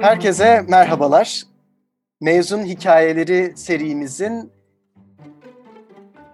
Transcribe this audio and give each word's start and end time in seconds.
Herkese 0.00 0.64
merhabalar. 0.68 1.42
Mezun 2.20 2.62
Hikayeleri 2.62 3.56
serimizin 3.56 4.52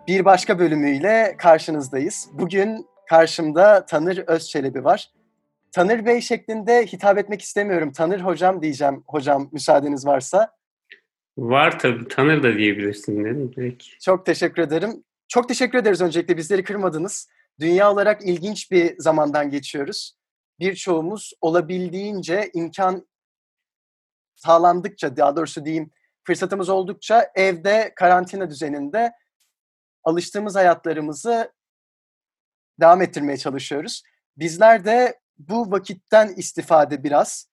bir 0.09 0.25
başka 0.25 0.59
bölümüyle 0.59 1.35
karşınızdayız. 1.39 2.29
Bugün 2.33 2.87
karşımda 3.09 3.87
Tanır 3.87 4.19
Özçelebi 4.27 4.85
var. 4.85 5.11
Tanır 5.73 6.07
Bey 6.07 6.21
şeklinde 6.21 6.87
hitap 6.87 7.19
etmek 7.19 7.43
istemiyorum. 7.43 7.93
Tanır 7.93 8.21
Hocam 8.21 8.63
diyeceğim 8.63 9.05
hocam 9.07 9.49
müsaadeniz 9.53 10.07
varsa. 10.07 10.51
Var 11.39 11.79
tabii. 11.79 12.09
Tanır 12.09 12.43
da 12.43 12.57
diyebilirsin 12.57 13.25
dedim 13.25 13.53
direkt. 13.57 13.85
Çok 14.01 14.27
teşekkür 14.27 14.63
ederim. 14.63 15.05
Çok 15.29 15.49
teşekkür 15.49 15.79
ederiz 15.79 16.01
öncelikle 16.01 16.37
bizleri 16.37 16.65
kırmadınız. 16.65 17.29
Dünya 17.61 17.93
olarak 17.93 18.25
ilginç 18.25 18.71
bir 18.71 18.95
zamandan 18.99 19.51
geçiyoruz. 19.51 20.17
Birçoğumuz 20.61 21.33
olabildiğince 21.41 22.51
imkan 22.55 23.07
sağlandıkça, 24.43 25.17
daha 25.17 25.37
doğrusu 25.37 25.65
diyeyim 25.65 25.91
fırsatımız 26.25 26.69
oldukça 26.69 27.31
evde 27.35 27.93
karantina 27.97 28.51
düzeninde 28.51 29.13
alıştığımız 30.05 30.57
hayatlarımızı 30.57 31.53
devam 32.81 33.03
ettirmeye 33.03 33.37
çalışıyoruz. 33.37 34.03
Bizler 34.37 34.85
de 34.85 35.21
bu 35.39 35.71
vakitten 35.71 36.29
istifade 36.37 37.05
biraz 37.05 37.49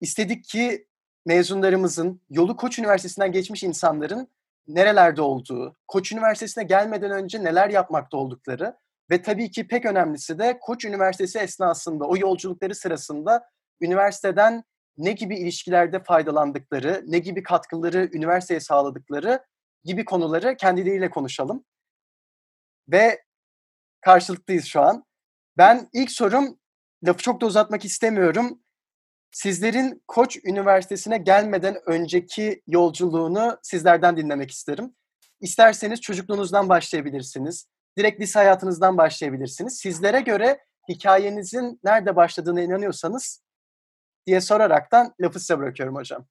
istedik 0.00 0.44
ki 0.44 0.86
mezunlarımızın, 1.26 2.20
yolu 2.30 2.56
Koç 2.56 2.78
Üniversitesi'nden 2.78 3.32
geçmiş 3.32 3.62
insanların 3.62 4.28
nerelerde 4.68 5.22
olduğu, 5.22 5.76
Koç 5.88 6.12
Üniversitesi'ne 6.12 6.64
gelmeden 6.64 7.10
önce 7.10 7.44
neler 7.44 7.70
yapmakta 7.70 8.16
oldukları 8.16 8.76
ve 9.10 9.22
tabii 9.22 9.50
ki 9.50 9.68
pek 9.68 9.86
önemlisi 9.86 10.38
de 10.38 10.58
Koç 10.60 10.84
Üniversitesi 10.84 11.38
esnasında, 11.38 12.04
o 12.04 12.16
yolculukları 12.16 12.74
sırasında 12.74 13.48
üniversiteden 13.80 14.64
ne 14.98 15.12
gibi 15.12 15.36
ilişkilerde 15.36 16.02
faydalandıkları, 16.02 17.04
ne 17.06 17.18
gibi 17.18 17.42
katkıları 17.42 18.10
üniversiteye 18.12 18.60
sağladıkları 18.60 19.44
gibi 19.84 20.04
konuları 20.04 20.56
kendileriyle 20.56 21.10
konuşalım. 21.10 21.64
Ve 22.88 23.22
karşılıklıyız 24.00 24.64
şu 24.64 24.80
an. 24.80 25.04
Ben 25.56 25.88
ilk 25.92 26.10
sorum, 26.10 26.58
lafı 27.06 27.22
çok 27.22 27.40
da 27.40 27.46
uzatmak 27.46 27.84
istemiyorum. 27.84 28.62
Sizlerin 29.30 30.02
Koç 30.08 30.38
Üniversitesi'ne 30.44 31.18
gelmeden 31.18 31.76
önceki 31.86 32.62
yolculuğunu 32.66 33.58
sizlerden 33.62 34.16
dinlemek 34.16 34.50
isterim. 34.50 34.94
İsterseniz 35.40 36.00
çocukluğunuzdan 36.00 36.68
başlayabilirsiniz. 36.68 37.66
Direkt 37.98 38.20
lise 38.20 38.38
hayatınızdan 38.38 38.96
başlayabilirsiniz. 38.98 39.78
Sizlere 39.78 40.20
göre 40.20 40.64
hikayenizin 40.88 41.80
nerede 41.84 42.16
başladığına 42.16 42.60
inanıyorsanız 42.60 43.42
diye 44.26 44.40
soraraktan 44.40 45.14
lafı 45.20 45.40
size 45.40 45.58
bırakıyorum 45.58 45.94
hocam. 45.94 46.26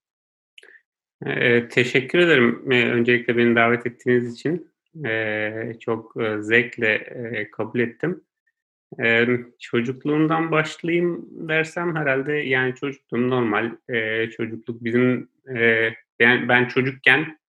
Ee, 1.25 1.67
teşekkür 1.67 2.20
ederim 2.20 2.72
ee, 2.72 2.86
öncelikle 2.86 3.38
beni 3.38 3.56
davet 3.56 3.86
ettiğiniz 3.86 4.34
için. 4.34 4.72
Ee, 5.06 5.73
çok 5.80 6.22
e, 6.22 6.42
zevkle 6.42 6.94
e, 6.94 7.52
kabul 7.52 7.80
ettim. 7.80 8.23
Ee, 9.00 9.28
çocukluğumdan 9.59 10.52
başlayayım 10.52 11.28
dersem 11.31 11.95
herhalde 11.95 12.34
yani 12.34 12.75
çocukluğum 12.75 13.30
normal. 13.30 13.72
Ee, 13.89 14.30
çocukluk 14.30 14.84
bizim 14.84 15.30
e, 15.56 15.89
ben, 16.19 16.50
ben 16.50 16.67
çocukken 16.67 17.39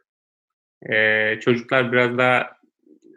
e, 0.91 1.41
çocuklar 1.41 1.93
biraz 1.93 2.19
daha 2.19 2.57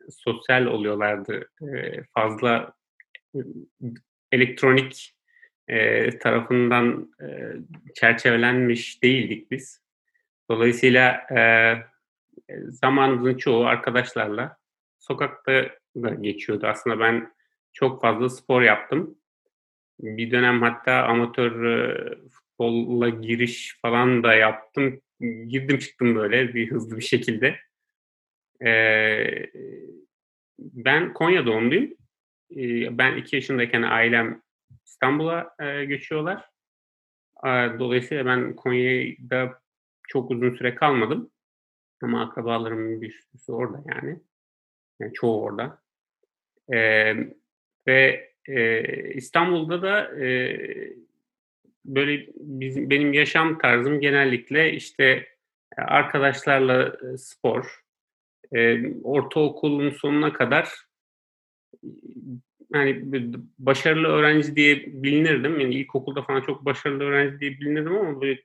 sosyal 0.09 0.66
oluyorlardı. 0.66 1.50
E, 1.62 2.03
fazla 2.03 2.73
elektronik 4.31 5.14
e, 5.67 6.09
tarafından 6.19 7.13
e, 7.21 7.53
çerçevelenmiş 7.94 9.03
değildik 9.03 9.52
biz. 9.52 9.81
Dolayısıyla 10.49 11.27
e, 11.38 11.39
zamanımızın 12.69 13.38
çoğu 13.38 13.66
arkadaşlarla 13.66 14.57
sokakta 15.00 15.69
da 15.95 16.09
geçiyordu. 16.09 16.67
Aslında 16.67 17.00
ben 17.00 17.34
çok 17.73 18.01
fazla 18.01 18.29
spor 18.29 18.62
yaptım. 18.62 19.17
Bir 20.00 20.31
dönem 20.31 20.62
hatta 20.62 21.03
amatör 21.03 21.63
e, 21.66 22.16
futbolla 22.29 23.09
giriş 23.09 23.78
falan 23.81 24.23
da 24.23 24.34
yaptım. 24.34 25.01
Girdim 25.47 25.79
çıktım 25.79 26.16
böyle 26.16 26.53
bir 26.53 26.72
hızlı 26.72 26.97
bir 26.97 27.03
şekilde. 27.03 27.56
Ee, 28.66 29.50
ben 30.59 31.13
Konya 31.13 31.45
doğumluyum. 31.45 31.94
Ee, 32.51 32.97
ben 32.97 33.17
iki 33.17 33.35
yaşındayken 33.35 33.81
ailem 33.81 34.41
İstanbul'a 34.95 35.56
e, 35.59 35.85
göçüyorlar. 35.85 36.50
E, 37.45 37.50
dolayısıyla 37.79 38.25
ben 38.25 38.56
Konya'da 38.56 39.61
çok 40.07 40.31
uzun 40.31 40.56
süre 40.56 40.75
kalmadım. 40.75 41.31
Ama 42.01 42.22
akrabalarımın 42.22 43.01
bir 43.01 43.11
sürüsü 43.11 43.51
orada 43.51 43.84
yani. 43.95 44.19
yani 45.00 45.13
çoğu 45.13 45.41
orada. 45.41 45.81
E, 46.73 47.13
ve 47.88 48.34
e, 48.47 48.84
İstanbul'da 49.13 49.81
da 49.81 50.22
e, 50.25 50.57
böyle 51.85 52.28
bizim, 52.35 52.89
benim 52.89 53.13
yaşam 53.13 53.57
tarzım 53.57 54.00
genellikle 54.00 54.73
işte 54.73 55.28
arkadaşlarla 55.78 56.97
spor, 57.17 57.84
e, 58.55 58.94
ortaokulun 59.03 59.89
sonuna 59.89 60.34
kadar 60.34 60.69
yani 62.75 63.03
başarılı 63.59 64.08
öğrenci 64.08 64.56
diye 64.56 64.86
bilinirdim. 64.88 65.59
Yani 65.59 65.75
ilkokulda 65.75 66.22
falan 66.22 66.41
çok 66.41 66.66
başarılı 66.66 67.03
öğrenci 67.03 67.40
diye 67.40 67.52
bilinirdim 67.52 67.96
ama 67.96 68.22
böyle 68.22 68.41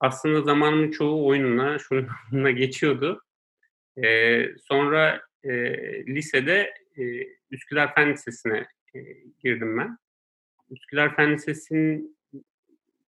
aslında 0.00 0.42
zamanımın 0.42 0.90
çoğu 0.90 1.26
oyununa, 1.26 1.78
şununla 1.78 2.50
geçiyordu. 2.56 3.22
E, 4.02 4.46
sonra 4.56 5.22
e, 5.44 5.52
lisede 6.06 6.74
e, 6.98 7.02
Üsküdar 7.50 7.94
Fen 7.94 8.12
Lisesi'ne 8.12 8.66
e, 8.94 9.00
girdim 9.44 9.78
ben. 9.78 9.98
Üsküdar 10.70 11.16
Fen 11.16 11.34
Lisesi'nin 11.34 12.16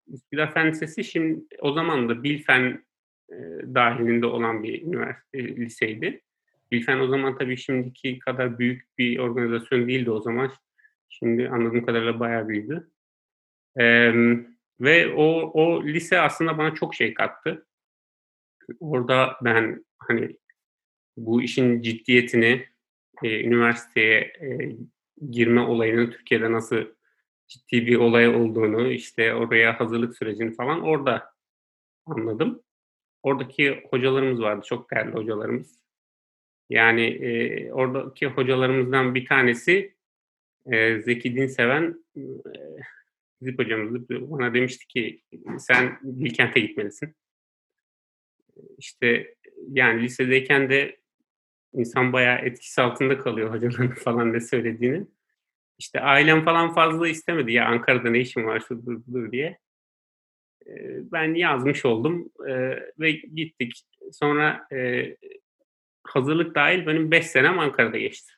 Üsküdar 0.08 0.54
Fen 0.54 0.72
Lisesi 0.72 1.04
şimdi 1.04 1.46
o 1.60 1.74
zaman 1.74 2.10
da 2.10 2.24
Bilfen 2.24 2.86
e, 3.30 3.36
dahilinde 3.76 4.26
olan 4.26 4.64
bir 4.64 4.82
üniversite 4.82 5.56
liseydi. 5.56 6.22
Bilfen 6.74 7.00
o 7.00 7.08
zaman 7.08 7.38
tabii 7.38 7.58
şimdiki 7.58 8.20
kadar 8.20 8.60
büyük 8.60 8.98
bir 8.98 9.20
organizasyon 9.20 9.88
değildi 9.88 10.12
o 10.12 10.22
zaman. 10.22 10.52
Şimdi 11.10 11.50
anladığım 11.50 11.86
kadarıyla 11.86 12.20
bayağı 12.20 12.48
büyüdü. 12.48 12.92
Ee, 13.80 14.14
ve 14.80 15.14
o, 15.14 15.52
o 15.54 15.84
lise 15.84 16.20
aslında 16.20 16.58
bana 16.58 16.74
çok 16.74 16.96
şey 16.96 17.14
kattı. 17.14 17.68
Orada 18.80 19.38
ben 19.42 19.86
hani 20.00 20.38
bu 21.18 21.42
işin 21.42 21.82
ciddiyetini, 21.82 22.66
e, 23.24 23.44
üniversiteye 23.44 24.20
e, 24.20 24.76
girme 25.32 25.62
olayının 25.62 26.12
Türkiye'de 26.12 26.52
nasıl 26.52 26.86
ciddi 27.48 27.88
bir 27.88 27.96
olay 27.96 28.28
olduğunu, 28.28 28.88
işte 28.88 29.34
oraya 29.34 29.80
hazırlık 29.80 30.18
sürecini 30.18 30.56
falan 30.56 30.82
orada 30.82 31.34
anladım. 32.06 32.64
Oradaki 33.24 33.84
hocalarımız 33.90 34.42
vardı, 34.42 34.66
çok 34.66 34.92
değerli 34.92 35.12
hocalarımız. 35.12 35.83
Yani 36.70 37.06
e, 37.06 37.72
oradaki 37.72 38.28
hocalarımızdan 38.28 39.16
bir 39.16 39.26
tanesi 39.26 39.96
e, 40.72 41.02
Zeki 41.02 41.36
Dinseven 41.36 42.04
e, 42.18 42.22
Zip 43.42 43.60
hocamız 43.60 44.10
bana 44.10 44.54
demişti 44.54 44.88
ki 44.88 45.22
sen 45.60 46.00
Bilkent'e 46.04 46.60
gitmelisin. 46.60 47.16
İşte 48.78 49.36
yani 49.72 50.04
lisedeyken 50.04 50.70
de 50.70 50.98
insan 51.74 52.14
bayağı 52.14 52.40
etkisi 52.40 52.82
altında 52.82 53.18
kalıyor 53.18 53.54
hocaların 53.54 53.90
falan 53.96 54.34
ne 54.34 54.40
söylediğini. 54.40 55.08
İşte 55.78 56.00
ailem 56.00 56.46
falan 56.46 56.74
fazla 56.74 57.08
istemedi 57.08 57.54
ya 57.54 57.66
Ankara'da 57.66 58.10
ne 58.10 58.20
işim 58.20 58.46
var 58.46 58.60
şudur 58.68 59.08
budur 59.08 59.32
diye. 59.32 59.58
Ben 61.12 61.34
yazmış 61.34 61.86
oldum 61.86 62.32
ve 63.00 63.12
gittik. 63.12 63.84
Sonra 64.12 64.68
hazırlık 66.16 66.56
dahil 66.56 66.86
benim 66.86 67.12
5 67.12 67.28
senem 67.28 67.60
Ankara'da 67.60 67.98
geçti. 67.98 68.34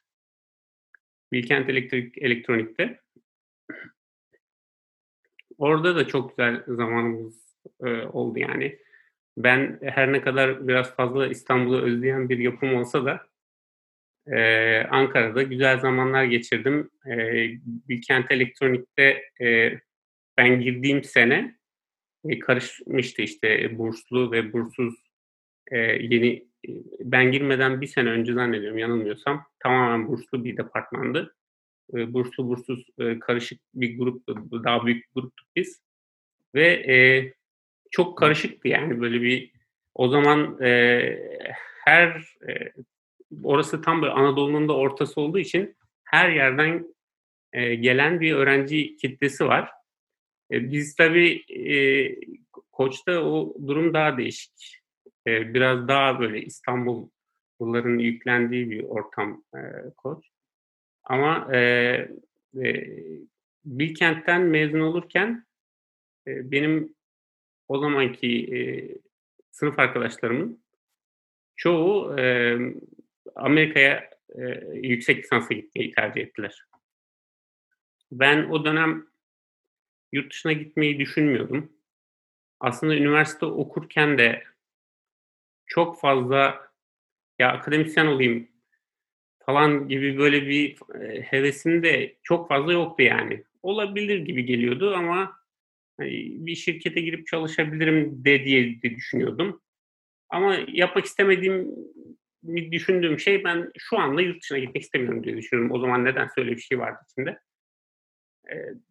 Bilkent 1.31 1.69
Elektrik 1.69 2.17
Elektronik'te. 2.17 2.99
Orada 5.57 5.95
da 5.95 6.07
çok 6.07 6.29
güzel 6.29 6.63
zamanımız 6.67 7.57
e, 7.83 7.89
oldu 7.89 8.39
yani. 8.39 8.79
Ben 9.37 9.79
her 9.83 10.13
ne 10.13 10.21
kadar 10.21 10.67
biraz 10.67 10.95
fazla 10.95 11.27
İstanbul'u 11.27 11.81
özleyen 11.81 12.29
bir 12.29 12.37
yapım 12.37 12.75
olsa 12.75 13.05
da 13.05 13.27
e, 14.27 14.79
Ankara'da 14.83 15.43
güzel 15.43 15.79
zamanlar 15.79 16.23
geçirdim. 16.23 16.89
E, 17.07 17.15
Bilkent 17.89 18.31
Elektronik'te 18.31 19.23
e, 19.41 19.79
ben 20.37 20.61
girdiğim 20.61 21.03
sene 21.03 21.55
e, 22.25 22.39
karışmıştı 22.39 23.21
işte 23.21 23.77
burslu 23.77 24.31
ve 24.31 24.53
burssuz 24.53 24.95
e, 25.71 25.77
yeni 25.79 26.47
ben 26.99 27.31
girmeden 27.31 27.81
bir 27.81 27.87
sene 27.87 28.09
önce 28.09 28.33
zannediyorum 28.33 28.77
yanılmıyorsam 28.77 29.45
tamamen 29.59 30.07
burslu 30.07 30.43
bir 30.43 30.57
departmandı. 30.57 31.35
E, 31.93 32.13
burslu 32.13 32.47
bursuz 32.47 32.85
e, 32.99 33.19
karışık 33.19 33.61
bir 33.73 33.97
grup, 33.97 34.27
daha 34.63 34.85
büyük 34.85 35.03
bir 35.03 35.21
gruptuk 35.21 35.47
biz. 35.55 35.81
Ve 36.55 36.67
e, 36.67 37.33
çok 37.91 38.17
karışıktı 38.17 38.67
yani 38.67 39.01
böyle 39.01 39.21
bir 39.21 39.51
o 39.95 40.09
zaman 40.09 40.61
e, 40.61 40.69
her 41.85 42.07
e, 42.49 42.71
orası 43.43 43.81
tam 43.81 44.01
böyle 44.01 44.13
Anadolu'nun 44.13 44.67
da 44.67 44.75
ortası 44.75 45.21
olduğu 45.21 45.39
için 45.39 45.75
her 46.03 46.29
yerden 46.29 46.95
e, 47.53 47.75
gelen 47.75 48.21
bir 48.21 48.33
öğrenci 48.33 48.97
kitlesi 48.97 49.45
var. 49.45 49.69
E, 50.51 50.71
biz 50.71 50.95
tabii 50.95 51.43
e, 51.49 51.75
Koç'ta 52.71 53.23
o 53.23 53.55
durum 53.67 53.93
daha 53.93 54.17
değişik. 54.17 54.84
E, 55.27 55.53
biraz 55.53 55.87
daha 55.87 56.19
böyle 56.19 56.41
İstanbul 56.41 57.09
bunların 57.59 57.97
yüklendiği 57.97 58.69
bir 58.69 58.83
ortam 58.83 59.43
e, 59.55 59.59
Koç. 59.97 60.25
Ama 61.03 61.55
e, 61.55 61.59
e, 62.63 62.97
Bilkent'ten 63.65 64.41
mezun 64.41 64.79
olurken 64.79 65.45
e, 66.27 66.51
benim 66.51 66.95
o 67.67 67.79
zamanki 67.79 68.55
e, 68.55 68.59
sınıf 69.51 69.79
arkadaşlarımın 69.79 70.63
çoğu 71.55 72.19
e, 72.19 72.57
Amerika'ya 73.35 74.09
e, 74.29 74.41
yüksek 74.73 75.23
lisansa 75.23 75.53
gitmeyi 75.53 75.91
tercih 75.91 76.21
ettiler. 76.21 76.65
Ben 78.11 78.43
o 78.43 78.65
dönem 78.65 79.07
yurt 80.11 80.31
dışına 80.31 80.53
gitmeyi 80.53 80.99
düşünmüyordum. 80.99 81.73
Aslında 82.59 82.95
üniversite 82.95 83.45
okurken 83.45 84.17
de 84.17 84.43
çok 85.67 85.99
fazla 85.99 86.71
ya 87.39 87.51
akademisyen 87.51 88.05
olayım 88.05 88.47
falan 89.45 89.87
gibi 89.87 90.17
böyle 90.17 90.47
bir 90.47 90.77
hevesim 91.21 91.83
de 91.83 92.15
çok 92.23 92.49
fazla 92.49 92.73
yoktu 92.73 93.03
yani. 93.03 93.43
Olabilir 93.63 94.17
gibi 94.19 94.45
geliyordu 94.45 94.93
ama 94.95 95.33
hani, 95.97 96.11
bir 96.45 96.55
şirkete 96.55 97.01
girip 97.01 97.27
çalışabilirim 97.27 98.25
de 98.25 98.45
diye 98.45 98.81
düşünüyordum. 98.81 99.61
Ama 100.29 100.57
yapmak 100.67 101.05
istemediğim 101.05 101.75
düşündüğüm 102.71 103.19
şey 103.19 103.43
ben 103.43 103.71
şu 103.77 103.99
anda 103.99 104.21
yurt 104.21 104.41
dışına 104.43 104.57
gitmek 104.57 104.83
istemiyorum 104.83 105.23
diye 105.23 105.37
düşünüyorum. 105.37 105.71
O 105.71 105.79
zaman 105.79 106.05
neden 106.05 106.29
öyle 106.37 106.51
bir 106.51 106.61
şey 106.61 106.79
vardı 106.79 106.99
içinde. 107.11 107.39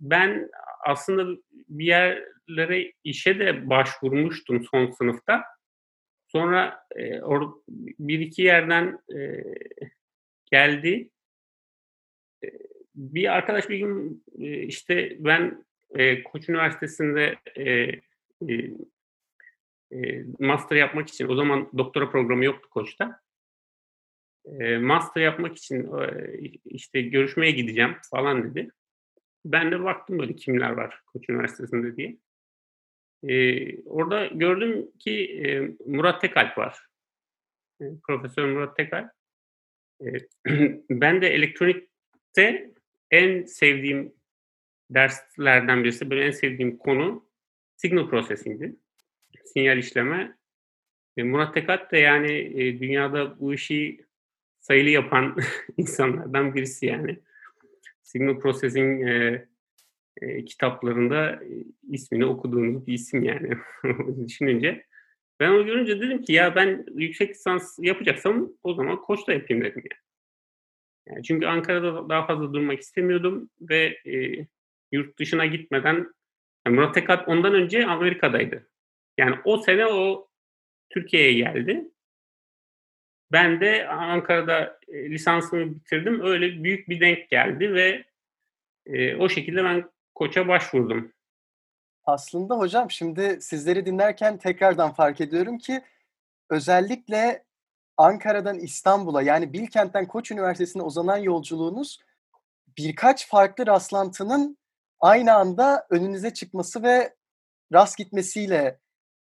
Ben 0.00 0.48
aslında 0.86 1.40
bir 1.68 1.84
yerlere 1.84 2.92
işe 3.04 3.38
de 3.38 3.70
başvurmuştum 3.70 4.64
son 4.64 4.90
sınıfta. 4.90 5.44
Sonra 6.34 6.86
bir 7.98 8.20
iki 8.20 8.42
yerden 8.42 8.98
geldi. 10.50 11.10
Bir 12.94 13.32
arkadaş 13.32 13.69
bir 13.69 13.78
gün 13.78 14.25
işte 14.69 15.16
ben 15.20 15.64
Koç 16.25 16.48
Üniversitesi'nde 16.48 17.36
master 20.38 20.76
yapmak 20.76 21.08
için 21.08 21.28
o 21.28 21.34
zaman 21.34 21.70
doktora 21.78 22.10
programı 22.10 22.44
yoktu 22.44 22.69
Koç'ta. 22.70 23.20
master 24.81 25.22
yapmak 25.22 25.56
için 25.56 25.90
işte 26.64 27.02
görüşmeye 27.02 27.50
gideceğim 27.50 27.96
falan 28.10 28.44
dedi. 28.44 28.70
Ben 29.44 29.72
de 29.72 29.84
baktım 29.84 30.19
böyle 30.19 30.36
kimler 30.36 30.70
var 30.70 31.02
Koç 31.06 31.28
Üniversitesi'nde 31.28 31.96
diye. 31.96 32.16
Ee, 33.28 33.82
orada 33.82 34.26
gördüm 34.26 34.90
ki 34.98 35.42
e, 35.44 35.60
Murat 35.86 36.20
Tekalp 36.20 36.58
var. 36.58 36.78
E, 37.80 37.84
Profesör 38.08 38.44
Murat 38.44 38.76
Tekalp. 38.76 39.10
E, 40.00 40.06
ben 40.90 41.22
de 41.22 41.28
elektronikte 41.28 42.70
en 43.10 43.44
sevdiğim 43.44 44.12
derslerden 44.90 45.84
birisi, 45.84 46.10
böyle 46.10 46.24
en 46.24 46.30
sevdiğim 46.30 46.78
konu 46.78 47.28
signal 47.76 48.10
processing'di. 48.10 48.76
Sinyal 49.44 49.78
işleme. 49.78 50.36
E, 51.16 51.22
Murat 51.22 51.54
Tekalp 51.54 51.92
de 51.92 51.98
yani 51.98 52.32
e, 52.32 52.80
dünyada 52.80 53.40
bu 53.40 53.54
işi 53.54 54.04
sayılı 54.60 54.88
yapan 54.88 55.36
insanlardan 55.76 56.54
birisi 56.54 56.86
yani 56.86 57.18
signal 58.02 58.40
processing 58.40 59.08
e, 59.08 59.46
e, 60.22 60.44
kitaplarında 60.44 61.31
e, 61.31 61.49
ismini 61.90 62.26
okuduğunuz 62.26 62.87
bir 62.87 62.93
isim 62.93 63.22
yani 63.22 63.50
düşününce. 64.26 64.87
Ben 65.40 65.50
onu 65.50 65.66
görünce 65.66 66.00
dedim 66.00 66.22
ki 66.22 66.32
ya 66.32 66.55
ben 66.55 66.84
yüksek 66.94 67.31
lisans 67.31 67.78
yapacaksam 67.78 68.49
o 68.62 68.75
zaman 68.75 69.02
Koç'ta 69.02 69.32
yapayım 69.32 69.64
dedim 69.64 69.82
yani. 69.90 70.00
yani 71.06 71.22
çünkü 71.22 71.46
Ankara'da 71.46 72.08
daha 72.08 72.26
fazla 72.26 72.55
durmak 72.55 72.81
istemiyordum 72.81 73.50
ve 73.61 73.99
e, 74.06 74.46
yurt 74.93 75.19
dışına 75.19 75.46
gitmeden 75.46 76.14
yani 76.67 76.76
Murat 76.76 76.94
Tekat 76.94 77.28
ondan 77.28 77.55
önce 77.55 77.87
Amerika'daydı. 77.87 78.70
Yani 79.19 79.37
o 79.44 79.58
sene 79.58 79.87
o 79.87 80.28
Türkiye'ye 80.90 81.32
geldi. 81.32 81.90
Ben 83.32 83.60
de 83.60 83.88
Ankara'da 83.88 84.78
e, 84.88 85.10
lisansımı 85.10 85.75
bitirdim. 85.75 86.20
Öyle 86.25 86.64
büyük 86.64 86.88
bir 86.88 87.00
denk 87.00 87.31
geldi 87.31 87.75
ve 87.75 88.05
e, 88.87 89.17
o 89.17 89.28
şekilde 89.28 89.64
ben 89.64 89.94
koça 90.14 90.49
başvurdum. 90.49 91.12
Aslında 92.05 92.58
hocam 92.58 92.90
şimdi 92.90 93.38
sizleri 93.40 93.87
dinlerken 93.87 94.38
tekrardan 94.38 94.93
fark 94.93 95.20
ediyorum 95.20 95.58
ki 95.58 95.82
özellikle 96.50 97.44
Ankara'dan 97.96 98.58
İstanbul'a 98.58 99.22
yani 99.22 99.52
Bilkent'ten 99.52 100.06
Koç 100.08 100.31
Üniversitesi'ne 100.31 100.82
uzanan 100.82 101.16
yolculuğunuz 101.16 102.00
birkaç 102.78 103.28
farklı 103.28 103.66
rastlantının 103.66 104.58
aynı 105.00 105.34
anda 105.34 105.87
önünüze 105.90 106.34
çıkması 106.34 106.82
ve 106.82 107.14
rast 107.72 107.99
gitmesiyle 107.99 108.81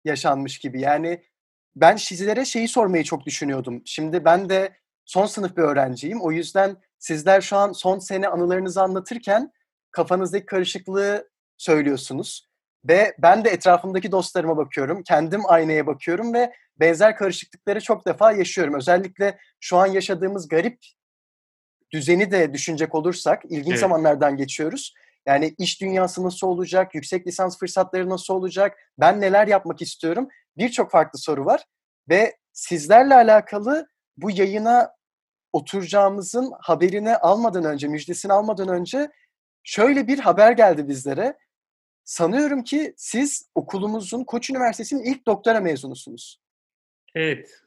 yaşanmış 0.06 0.60
gibi. 0.60 0.82
Yani 0.82 1.24
ben 1.76 1.96
sizlere 1.96 2.46
şeyi 2.46 2.68
sormayı 2.68 3.04
çok 3.04 3.26
düşünüyordum. 3.26 3.82
Şimdi 3.86 4.26
ben 4.26 4.50
de 4.50 4.78
son 5.06 5.26
sınıf 5.26 5.58
bir 5.58 5.62
öğrenciyim. 5.62 6.22
O 6.22 6.32
yüzden 6.32 6.78
sizler 7.00 7.42
şu 7.42 7.58
an 7.58 7.72
son 7.72 8.00
sene 8.00 8.28
anılarınızı 8.28 8.82
anlatırken 8.82 9.52
kafanızdaki 9.92 10.46
karışıklığı 10.46 11.30
söylüyorsunuz. 11.58 12.50
Ve 12.86 13.16
ben 13.20 13.46
de 13.46 13.50
etrafımdaki 13.50 14.12
dostlarıma 14.12 14.58
bakıyorum, 14.58 15.04
kendim 15.04 15.42
aynaya 15.46 15.88
bakıyorum 15.88 16.34
ve 16.34 16.54
benzer 16.80 17.16
karışıklıkları 17.16 17.82
çok 17.82 18.06
defa 18.06 18.32
yaşıyorum. 18.32 18.74
Özellikle 18.74 19.38
şu 19.60 19.78
an 19.78 19.88
yaşadığımız 19.88 20.48
garip 20.48 20.80
düzeni 21.94 22.32
de 22.32 22.54
düşünecek 22.54 22.96
olursak 22.96 23.46
ilginç 23.46 23.68
evet. 23.68 23.80
zamanlardan 23.80 24.38
geçiyoruz. 24.38 24.94
Yani 25.26 25.56
iş 25.58 25.82
dünyası 25.82 26.24
nasıl 26.24 26.48
olacak, 26.48 26.96
yüksek 26.96 27.28
lisans 27.28 27.60
fırsatları 27.60 28.10
nasıl 28.10 28.34
olacak, 28.34 28.78
ben 29.00 29.22
neler 29.22 29.48
yapmak 29.48 29.82
istiyorum 29.82 30.28
birçok 30.58 30.92
farklı 30.92 31.20
soru 31.20 31.46
var. 31.46 31.64
Ve 32.10 32.38
sizlerle 32.54 33.16
alakalı 33.16 33.88
bu 34.18 34.32
yayına 34.32 34.92
oturacağımızın 35.54 36.54
haberini 36.60 37.18
almadan 37.18 37.64
önce, 37.64 37.88
müjdesini 37.88 38.34
almadan 38.34 38.68
önce 38.68 39.12
şöyle 39.64 40.08
bir 40.08 40.20
haber 40.20 40.52
geldi 40.52 40.88
bizlere. 40.88 41.38
Sanıyorum 42.04 42.64
ki 42.64 42.94
siz 42.98 43.50
okulumuzun 43.56 44.24
Koç 44.24 44.50
Üniversitesi'nin 44.50 45.04
ilk 45.04 45.28
doktora 45.28 45.60
mezunusunuz. 45.60 46.42
Evet. 47.16 47.62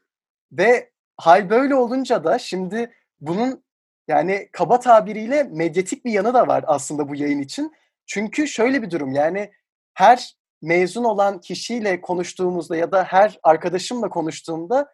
Ve 0.53 0.91
hal 1.17 1.51
böyle 1.51 1.75
olunca 1.75 2.25
da 2.25 2.39
şimdi 2.39 2.95
bunun 3.21 3.65
yani 4.09 4.49
kaba 4.53 4.81
tabiriyle 4.81 5.43
medyatik 5.43 6.05
bir 6.05 6.13
yanı 6.13 6.35
da 6.35 6.47
var 6.47 6.65
aslında 6.67 7.09
bu 7.09 7.17
yayın 7.17 7.41
için. 7.41 7.73
Çünkü 8.07 8.49
şöyle 8.49 8.83
bir 8.83 8.91
durum 8.91 9.13
yani 9.13 9.53
her 9.95 10.37
mezun 10.63 11.05
olan 11.05 11.41
kişiyle 11.41 12.01
konuştuğumuzda 12.01 12.77
ya 12.77 12.93
da 12.93 13.05
her 13.05 13.39
arkadaşımla 13.43 14.09
konuştuğumda 14.09 14.93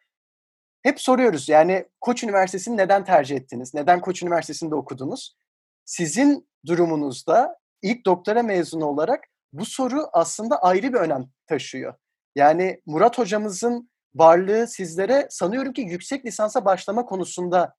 hep 0.83 1.01
soruyoruz. 1.01 1.49
Yani 1.49 1.87
Koç 2.01 2.25
Üniversitesi'ni 2.25 2.77
neden 2.77 3.05
tercih 3.05 3.37
ettiniz? 3.37 3.75
Neden 3.75 4.01
Koç 4.01 4.23
Üniversitesi'nde 4.23 4.75
okudunuz? 4.75 5.37
Sizin 5.85 6.48
durumunuzda 6.67 7.57
ilk 7.83 8.07
doktora 8.07 8.43
mezunu 8.43 8.85
olarak 8.85 9.25
bu 9.53 9.65
soru 9.65 10.07
aslında 10.13 10.63
ayrı 10.63 10.93
bir 10.93 10.99
önem 10.99 11.29
taşıyor. 11.47 11.95
Yani 12.37 12.83
Murat 12.87 13.19
hocamızın 13.19 13.91
varlığı 14.15 14.67
sizlere 14.67 15.27
sanıyorum 15.31 15.73
ki 15.73 15.81
yüksek 15.81 16.27
lisansa 16.27 16.65
başlama 16.65 17.05
konusunda 17.05 17.75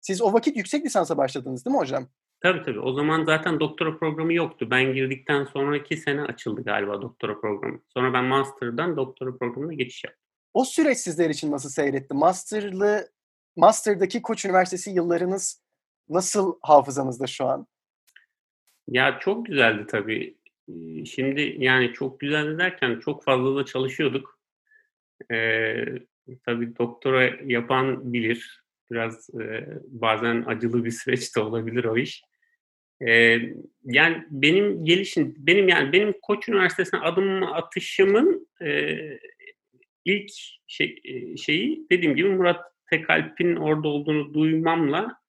siz 0.00 0.22
o 0.22 0.32
vakit 0.32 0.56
yüksek 0.56 0.84
lisansa 0.84 1.16
başladınız 1.16 1.64
değil 1.64 1.74
mi 1.74 1.80
hocam? 1.80 2.08
Tabii 2.40 2.62
tabii. 2.62 2.80
O 2.80 2.92
zaman 2.92 3.24
zaten 3.24 3.60
doktora 3.60 3.98
programı 3.98 4.32
yoktu. 4.32 4.68
Ben 4.70 4.94
girdikten 4.94 5.44
sonraki 5.44 5.96
sene 5.96 6.22
açıldı 6.22 6.62
galiba 6.64 7.02
doktora 7.02 7.40
programı. 7.40 7.80
Sonra 7.88 8.12
ben 8.12 8.24
master'dan 8.24 8.96
doktora 8.96 9.36
programına 9.36 9.74
geçiş 9.74 10.04
yaptım. 10.04 10.22
O 10.54 10.64
süreç 10.64 10.98
sizler 10.98 11.30
için 11.30 11.52
nasıl 11.52 11.68
seyretti? 11.68 12.14
Master'lı 12.14 13.08
Master'daki 13.56 14.22
Koç 14.22 14.44
Üniversitesi 14.44 14.90
yıllarınız 14.90 15.62
nasıl 16.08 16.58
hafızanızda 16.62 17.26
şu 17.26 17.46
an? 17.46 17.66
Ya 18.88 19.18
çok 19.20 19.46
güzeldi 19.46 19.86
tabii. 19.88 20.34
Şimdi 21.06 21.56
yani 21.58 21.92
çok 21.92 22.20
güzeldi 22.20 22.58
derken 22.58 23.00
çok 23.00 23.24
fazla 23.24 23.56
da 23.56 23.64
çalışıyorduk. 23.64 24.38
Ee, 25.32 25.84
tabii 26.46 26.76
doktora 26.76 27.30
yapan 27.44 28.12
bilir. 28.12 28.62
Biraz 28.90 29.30
e, 29.40 29.66
bazen 29.88 30.44
acılı 30.46 30.84
bir 30.84 30.90
süreç 30.90 31.36
de 31.36 31.40
olabilir 31.40 31.84
o 31.84 31.96
iş. 31.96 32.22
Ee, 33.06 33.38
yani 33.84 34.24
benim 34.30 34.84
gelişim, 34.84 35.34
benim 35.38 35.68
yani 35.68 35.92
benim 35.92 36.14
Koç 36.22 36.48
Üniversitesi'ne 36.48 37.00
adım 37.00 37.42
atışımın 37.42 38.48
eee, 38.60 39.20
ilk 40.04 40.30
şey 40.66 41.02
şeyi 41.36 41.86
dediğim 41.90 42.16
gibi 42.16 42.28
Murat 42.28 42.60
Tekalp'in 42.90 43.56
orada 43.56 43.88
olduğunu 43.88 44.34
duymamla, 44.34 45.20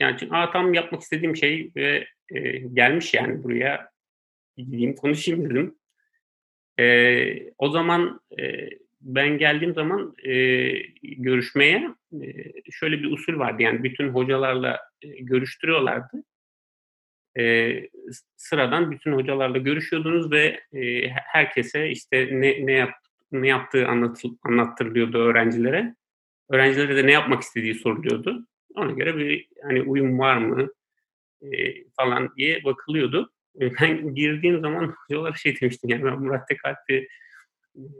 yani 0.00 0.16
çünkü 0.20 0.34
a, 0.34 0.50
tam 0.52 0.74
yapmak 0.74 1.02
istediğim 1.02 1.36
şey 1.36 1.70
ve, 1.76 2.06
eee, 2.32 2.64
gelmiş 2.74 3.14
yani 3.14 3.42
buraya, 3.44 3.90
gideyim 4.56 4.96
konuşayım 4.96 5.50
dedim. 5.50 5.76
Eee, 6.78 7.52
o 7.58 7.70
zaman, 7.70 8.20
eee, 8.38 8.70
ben 9.00 9.38
geldiğim 9.38 9.74
zaman, 9.74 10.14
eee, 10.24 10.82
görüşmeye, 11.02 11.88
eee, 12.12 12.52
şöyle 12.72 12.98
bir 13.02 13.12
usul 13.12 13.38
vardı 13.38 13.62
yani 13.62 13.84
bütün 13.84 14.08
hocalarla, 14.08 14.78
eee, 15.02 15.20
görüştürüyorlardı. 15.20 16.24
S 18.12 18.20
sıradan 18.36 18.90
bütün 18.90 19.12
hocalarla 19.12 19.58
görüşüyordunuz 19.58 20.30
ve, 20.32 20.60
eee, 20.72 21.08
herkese, 21.14 21.88
işte, 21.90 22.28
ne 22.32 22.66
ne 22.66 22.72
yap 22.72 22.90
ne 23.32 23.48
yaptığı 23.48 23.86
anlatıl 23.88 24.36
anlattırılıyordu 24.42 25.18
öğrencilere. 25.18 25.94
Öğrencilere 26.50 26.96
de 26.96 27.06
ne 27.08 27.12
yapmak 27.12 27.42
istediği 27.42 27.74
soruluyordu. 27.74 28.46
Ona 28.76 28.92
göre 28.92 29.16
bir, 29.16 29.48
hani, 29.62 29.82
uyum 29.82 30.18
var 30.18 30.36
mı, 30.38 30.68
eee, 31.42 31.84
falan 31.96 32.30
diye 32.38 32.64
bakılıyordu. 32.64 33.32
Eee, 33.60 33.72
ben 33.82 34.14
girdiğim 34.14 34.60
zaman 34.60 34.94
hocalara 35.08 35.34
şey 35.36 35.60
demiştim, 35.60 35.90
yani, 35.90 36.04
ben 36.04 36.20
Murat 36.20 36.48
Tekalp'i, 36.48 37.08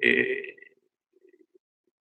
eee, 0.03 0.57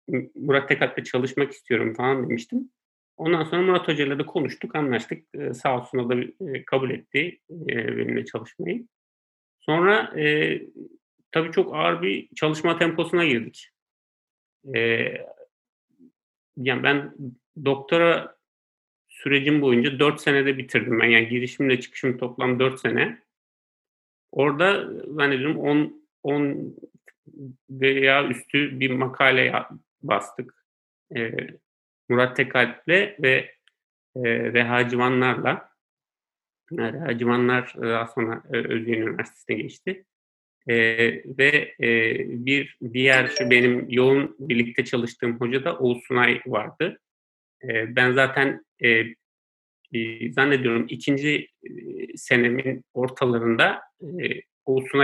M 0.08 0.30
Murat 0.34 0.68
Tekalp'le 0.68 1.04
çalışmak 1.04 1.52
istiyorum 1.52 1.94
falan 1.94 2.22
demiştim. 2.28 2.70
Ondan 3.16 3.44
sonra 3.44 3.62
Murat 3.62 3.88
Hoca'yla 3.88 4.18
da 4.18 4.26
konuştuk, 4.26 4.74
anlaştık. 4.76 5.24
Eee, 5.34 5.54
sağ 5.54 5.78
olsun 5.78 5.98
o 5.98 6.08
da, 6.10 6.14
eee, 6.40 6.64
kabul 6.66 6.90
etti, 6.90 7.38
eee, 7.50 7.96
benimle 7.96 8.24
çalışmayı. 8.24 8.86
Sonra, 9.60 10.12
eee, 10.16 10.66
tabii 11.32 11.52
çok 11.52 11.76
ağır 11.76 12.02
bir 12.02 12.28
çalışma 12.36 12.78
temposuna 12.78 13.26
girdik. 13.26 13.70
Eee, 14.74 15.26
yani, 16.56 16.82
ben 16.82 17.14
doktora 17.64 18.36
sürecim 19.24 19.62
boyunca 19.62 20.00
4 20.00 20.20
senede 20.22 20.58
bitirdim 20.58 21.00
ben. 21.00 21.06
Yani 21.08 21.28
girişimle 21.28 21.80
çıkışım 21.80 22.18
toplam 22.18 22.60
4 22.60 22.80
sene. 22.80 23.18
Orada 24.32 24.84
zannediyorum 25.14 25.58
10 25.58 26.04
10 26.22 26.74
veya 27.70 28.28
üstü 28.28 28.80
bir 28.80 28.90
makale 28.90 29.52
bastık. 30.02 30.64
Eee, 31.16 31.48
Murat 32.08 32.36
Tekalp'le 32.36 32.88
ve, 33.22 33.54
eee, 34.16 34.52
Reha 34.54 34.88
Civanlar'la. 34.88 35.70
Reha 36.72 37.18
Civanlar 37.18 37.74
daha 37.82 38.06
sonra, 38.08 38.42
eee, 38.54 38.68
Özyeğin 38.68 39.02
Üniversitesi'ne 39.02 39.56
geçti. 39.56 40.04
Eee, 40.68 41.24
ve, 41.38 41.74
eee, 41.80 42.26
bir 42.28 42.78
diğer 42.94 43.32
benim 43.50 43.86
yoğun 43.90 44.36
birlikte 44.40 44.84
çalıştığım 44.86 45.40
hoca 45.40 45.64
da 45.64 45.78
Oğuz 45.78 46.04
Sunay 46.08 46.42
vardı. 46.46 47.00
Eee, 47.64 47.86
ben 47.96 48.12
zaten, 48.12 48.64
eee, 48.84 49.16
iii, 49.92 50.34
zannediyorum 50.34 50.86
2'nci 50.90 51.48
eee, 51.64 52.08
senemin 52.16 52.84
ortalarında, 52.94 53.80
eee, 54.02 54.42
Oğuz 54.66 54.94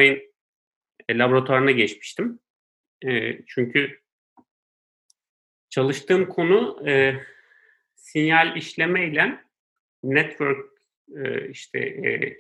eee, 1.11 1.19
laboratuvarına 1.19 1.71
geçmiştim. 1.71 2.41
Eee, 3.05 3.43
çünkü 3.49 4.01
çalıştığım 5.71 6.29
konu, 6.29 6.79
eee, 6.87 7.23
sinyal 7.97 8.57
işlemeyle 8.57 9.41
network, 10.05 10.71
eee, 11.17 11.49
işte, 11.51 11.81
eee, 11.97 12.37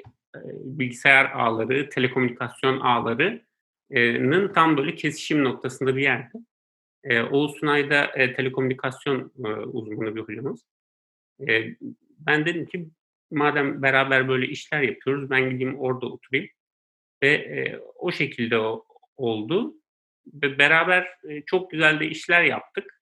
bilgisayar 0.64 1.26
ağları, 1.35 1.90
telekomünikasyon 1.90 2.80
ağları 2.80 3.42
eee, 3.90 4.23
nın 4.23 4.52
tam 4.54 4.76
böyle 4.76 4.94
kesişim 4.97 5.44
noktasında 5.44 5.97
bir 5.97 6.02
yerde. 6.02 6.38
Eee, 7.11 7.23
Oğuz 7.23 7.56
Sunay 7.61 7.90
eee, 8.18 8.35
telekomünikasyon, 8.35 9.32
eee, 9.47 9.50
uzmanı 9.52 10.16
bir 10.16 10.20
hocamız. 10.23 10.64
Eee, 11.49 11.76
ben 12.18 12.47
dedim 12.47 12.66
ki 12.66 12.88
madem 13.30 13.82
beraber 13.82 14.28
böyle 14.28 14.47
işler 14.49 14.82
yapıyoruz, 14.82 15.30
ben 15.30 15.50
gideyim 15.50 15.78
orada 15.80 16.06
oturayım. 16.06 16.49
Ve, 17.25 17.30
eee, 17.47 17.80
o 17.97 18.12
şekilde 18.12 18.59
oldu. 19.16 19.75
Ve 20.35 20.59
beraber, 20.59 21.09
eee, 21.30 21.42
çok 21.47 21.70
güzel 21.70 22.00
de 22.00 22.09
işler 22.09 22.42
yaptık. 22.44 23.00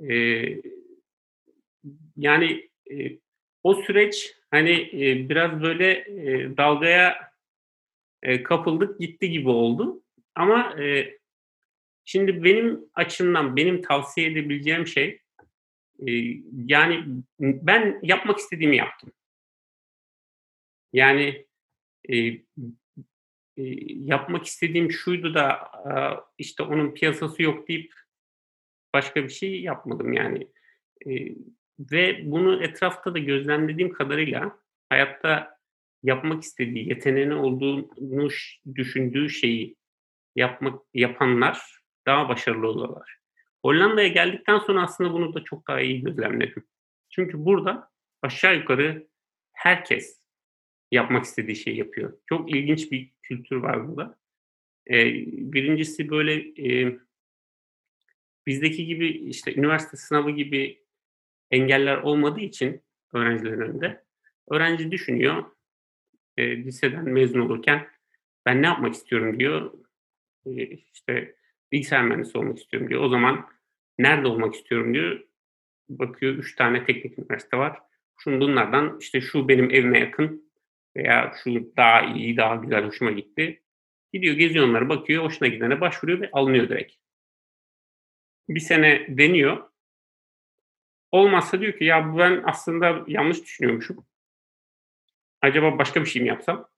Eee, 0.00 0.62
yani, 2.16 2.70
eee, 2.90 3.18
o 3.62 3.74
süreç, 3.74 4.34
hani, 4.50 4.70
eee, 4.72 5.28
biraz 5.28 5.62
böyle, 5.62 6.04
eee, 6.06 6.56
dalgaya, 6.56 7.16
eee, 8.24 8.42
kapıldık 8.42 9.00
gitti 9.00 9.30
gibi 9.30 9.48
oldu. 9.50 10.02
Ama, 10.34 10.76
eee, 10.80 11.18
şimdi 12.04 12.44
benim 12.44 12.80
açımdan 12.94 13.56
benim 13.56 13.82
tavsiye 13.82 14.32
edebileceğim 14.32 14.86
şey, 14.86 15.20
yani, 16.66 17.04
ben 17.40 18.00
yapmak 18.02 18.38
istediğimi 18.38 18.76
yaptım. 18.76 19.12
Yani, 20.92 21.46
eee, 22.08 22.44
eee, 23.58 23.76
yapmak 24.04 24.46
istediğim 24.46 24.92
şuydu 24.92 25.34
da, 25.34 25.44
aaa, 25.72 26.24
işte, 26.38 26.62
onun 26.62 26.94
piyasası 26.94 27.42
yok 27.42 27.68
deyip 27.68 27.92
başka 28.94 29.24
bir 29.24 29.28
şey 29.30 29.62
yapmadım 29.62 30.12
yani. 30.12 30.48
Eee, 31.06 31.36
ve 31.92 32.20
bunu 32.32 32.64
etrafta 32.64 33.14
da 33.14 33.20
gözlemlediğim 33.20 33.92
kadarıyla 33.92 34.58
hayatta 34.90 35.58
yapmak 36.04 36.44
istediği, 36.44 36.88
yeteneğinin 36.90 37.32
olduğunu 37.32 37.90
düşündüğü 38.76 39.30
şeyi 39.30 39.76
yapmak 40.36 40.82
yapanlar 40.94 41.60
daha 42.06 42.30
başarılı 42.30 42.68
oluyorlar. 42.68 43.17
Hollanda'ya 43.64 44.08
geldikten 44.08 44.58
sonra 44.58 44.82
aslında 44.82 45.12
bunu 45.12 45.34
da 45.34 45.44
çok 45.44 45.68
daha 45.68 45.80
iyi 45.80 46.02
gözlemledim. 46.04 46.64
Çünkü 47.10 47.44
burada 47.44 47.90
aşağı 48.22 48.56
yukarı 48.56 49.08
herkes 49.52 50.20
yapmak 50.92 51.24
istediği 51.24 51.56
şeyi 51.56 51.78
yapıyor. 51.78 52.14
Çok 52.28 52.50
ilginç 52.56 52.92
bir 52.92 53.12
kültür 53.22 53.56
var 53.56 53.88
burada. 53.88 54.18
Eee, 54.90 55.24
1'incisi 55.28 56.10
böyle, 56.10 56.44
eee 56.44 56.98
bizdeki 58.46 58.86
gibi, 58.86 59.08
işte, 59.08 59.54
üniversite 59.54 59.96
sınavı 59.96 60.30
gibi 60.30 60.82
engeller 61.50 61.98
olmadığı 61.98 62.40
için 62.40 62.82
öğrencilerin 63.14 63.60
önünde, 63.60 64.04
öğrenci 64.50 64.90
düşünüyor, 64.92 65.44
eee, 66.38 66.58
liseden 66.64 67.04
mezun 67.10 67.40
olurken 67.40 67.88
ben 68.46 68.62
ne 68.62 68.66
yapmak 68.66 68.94
istiyorum 68.94 69.40
diyor. 69.40 69.72
Eee, 70.46 70.78
işte, 70.94 71.36
bilgisayar 71.72 72.02
mühendisi 72.04 72.38
olmak 72.38 72.58
istiyorum 72.58 72.90
diyor. 72.90 73.02
O 73.02 73.08
zaman 73.08 73.46
nerede 73.98 74.28
olmak 74.28 74.54
istiyorum 74.54 74.94
diyor. 74.94 75.20
Bakıyor 75.88 76.34
3 76.34 76.56
tane 76.56 76.84
teknik 76.84 77.18
üniversite 77.18 77.56
var. 77.58 77.78
Şun 78.18 78.40
bunlardan, 78.40 78.98
işte, 79.00 79.20
şu 79.20 79.48
benim 79.48 79.70
evime 79.70 79.98
yakın 79.98 80.52
veya 80.96 81.32
şu 81.44 81.72
daha 81.76 82.02
iyi, 82.02 82.36
daha 82.36 82.56
güzel, 82.56 82.84
hoşuma 82.86 83.10
gitti. 83.10 83.62
Gidiyor, 84.12 84.34
geziyor 84.36 84.68
onları, 84.68 84.88
bakıyor, 84.88 85.24
hoşuna 85.24 85.48
gidene 85.48 85.80
başvuruyor 85.80 86.20
ve 86.20 86.30
alınıyor 86.32 86.68
direkt. 86.68 86.92
1 88.48 88.60
sene 88.60 89.06
deniyor. 89.08 89.68
Olmazsa 91.12 91.60
diyor 91.60 91.72
ki 91.78 91.84
ya 91.84 92.18
ben 92.18 92.42
aslında 92.46 93.04
yanlış 93.06 93.42
düşünüyormuşum. 93.42 94.06
Acaba 95.42 95.78
başka 95.78 96.00
bir 96.00 96.06
şey 96.06 96.22
mi 96.22 96.28
yapsam? 96.28 96.68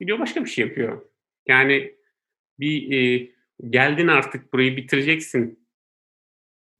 Gidiyor 0.00 0.18
başka 0.18 0.44
bir 0.44 0.50
şey 0.50 0.66
yapıyor. 0.66 1.02
Yani 1.46 1.96
bir, 2.60 2.82
eee, 2.82 3.32
geldin 3.70 4.08
artık 4.08 4.52
burayı 4.52 4.76
bitireceksin 4.76 5.66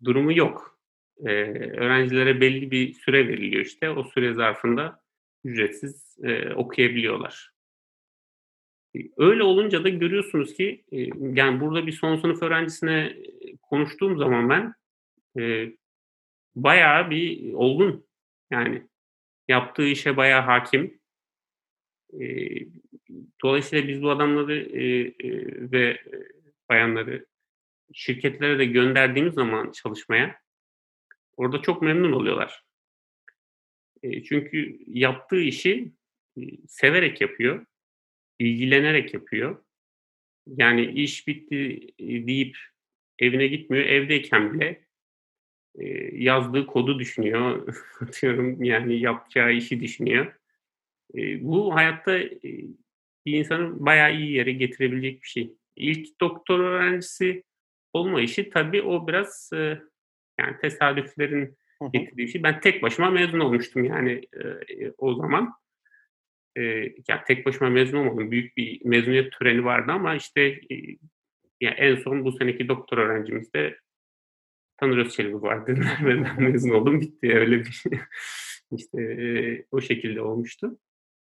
durumu 0.04 0.32
yok. 0.38 0.78
Eee, 1.26 1.70
öğrencilere 1.76 2.40
belli 2.40 2.70
bir 2.70 2.92
süre 2.94 3.28
veriliyor 3.28 3.64
işte. 3.64 3.90
O 3.90 4.04
süre 4.04 4.34
zarfında 4.34 5.00
ücretsiz, 5.44 6.16
eee, 6.24 6.52
okuyabiliyorlar. 6.56 7.50
İii, 8.94 9.12
öyle 9.16 9.42
olunca 9.42 9.84
da 9.84 9.88
görüyorsunuz 9.88 10.54
ki, 10.54 10.84
eee, 10.90 11.10
yani 11.34 11.60
burada 11.60 11.86
bir 11.86 11.92
son 11.92 12.16
sınıf 12.16 12.42
öğrencisine, 12.42 13.12
eee, 13.40 13.56
konuştuğum 13.62 14.18
zaman 14.18 14.48
ben, 14.50 14.74
eee, 15.38 15.76
bayağı 16.56 17.10
bir 17.10 17.54
olgun. 17.54 18.06
Yani 18.52 18.82
yaptığı 19.48 19.86
işe 19.88 20.16
bayağı 20.16 20.42
hâkim. 20.42 21.00
Eee, 22.12 22.66
dolayısıyla 23.44 23.88
biz 23.88 24.02
bu 24.02 24.10
adamları, 24.10 24.56
eee, 24.62 25.14
eee, 25.20 25.72
ve, 25.72 25.98
bayanları 26.68 27.26
şirketlere 27.92 28.58
de 28.58 28.64
gönderdiğimiz 28.64 29.34
zaman 29.34 29.72
çalışmaya 29.72 30.40
orada 31.36 31.62
çok 31.62 31.82
memnun 31.82 32.12
oluyorlar. 32.12 32.64
Eee, 34.02 34.22
çünkü 34.24 34.78
yaptığı 34.86 35.40
işi, 35.40 35.92
iii, 36.36 36.60
severek 36.68 37.20
yapıyor, 37.20 37.66
ilgilenerek 38.38 39.14
yapıyor. 39.14 39.64
Yani 40.46 40.84
iş 40.86 41.28
bitti, 41.28 41.80
iii, 41.98 42.26
deyip 42.26 42.56
evine 43.18 43.46
gitmiyor. 43.46 43.84
Evdeyken 43.84 44.54
bile, 44.54 44.86
yazdığı 46.12 46.66
kodu 46.66 46.98
düşünüyor. 46.98 47.76
Atıyorum, 48.00 48.64
yani 48.64 49.00
yapacağı 49.00 49.52
işi 49.52 49.80
düşünüyor. 49.80 50.32
Bu 51.40 51.74
hayatta, 51.74 52.20
bir 53.26 53.38
insanı 53.38 53.86
bayağı 53.86 54.16
iyi 54.16 54.32
yere 54.32 54.52
getirebilecek 54.52 55.22
bir 55.22 55.28
şey. 55.28 55.54
İlk 55.76 56.20
doktor 56.20 56.60
öğrencisi 56.60 57.44
olma 57.92 58.20
işi 58.20 58.50
tabii 58.50 58.82
o 58.82 59.08
biraz 59.08 59.50
e, 59.54 59.82
yani 60.40 60.56
tesadüflerin 60.62 61.56
getirdiği 61.92 62.28
şey. 62.28 62.42
Ben 62.42 62.60
tek 62.60 62.82
başıma 62.82 63.10
mezun 63.10 63.40
olmuştum 63.40 63.84
yani 63.84 64.12
e, 64.12 64.92
o 64.98 65.14
zaman. 65.14 65.52
E, 66.56 66.62
yani 67.08 67.20
tek 67.26 67.46
başıma 67.46 67.70
mezun 67.70 67.98
olmadım. 67.98 68.30
Büyük 68.30 68.56
bir 68.56 68.84
mezuniyet 68.84 69.32
töreni 69.32 69.64
vardı 69.64 69.92
ama 69.92 70.14
işte 70.14 70.42
e, 70.42 70.74
yani 71.60 71.74
en 71.74 71.96
son 71.96 72.24
bu 72.24 72.32
seneki 72.32 72.68
doktor 72.68 72.98
öğrencimizde 72.98 73.78
Tanrı 74.76 75.00
Özçelik'i 75.00 75.42
vardı 75.42 75.74
ve 76.04 76.24
ben 76.24 76.42
mezun 76.42 76.70
oldum 76.70 77.00
bitti. 77.00 77.34
Öyle 77.34 77.58
bir 77.58 77.70
şey. 77.70 77.92
işte 78.76 79.02
e, 79.02 79.64
o 79.70 79.80
şekilde 79.80 80.20
olmuştu. 80.20 80.78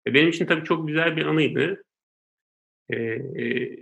E, 0.07 0.13
benim 0.13 0.29
için 0.29 0.45
tabii 0.45 0.63
çok 0.63 0.87
güzel 0.87 1.17
bir 1.17 1.25
anıydı. 1.25 1.83
E, 2.89 2.95
e, 2.95 3.77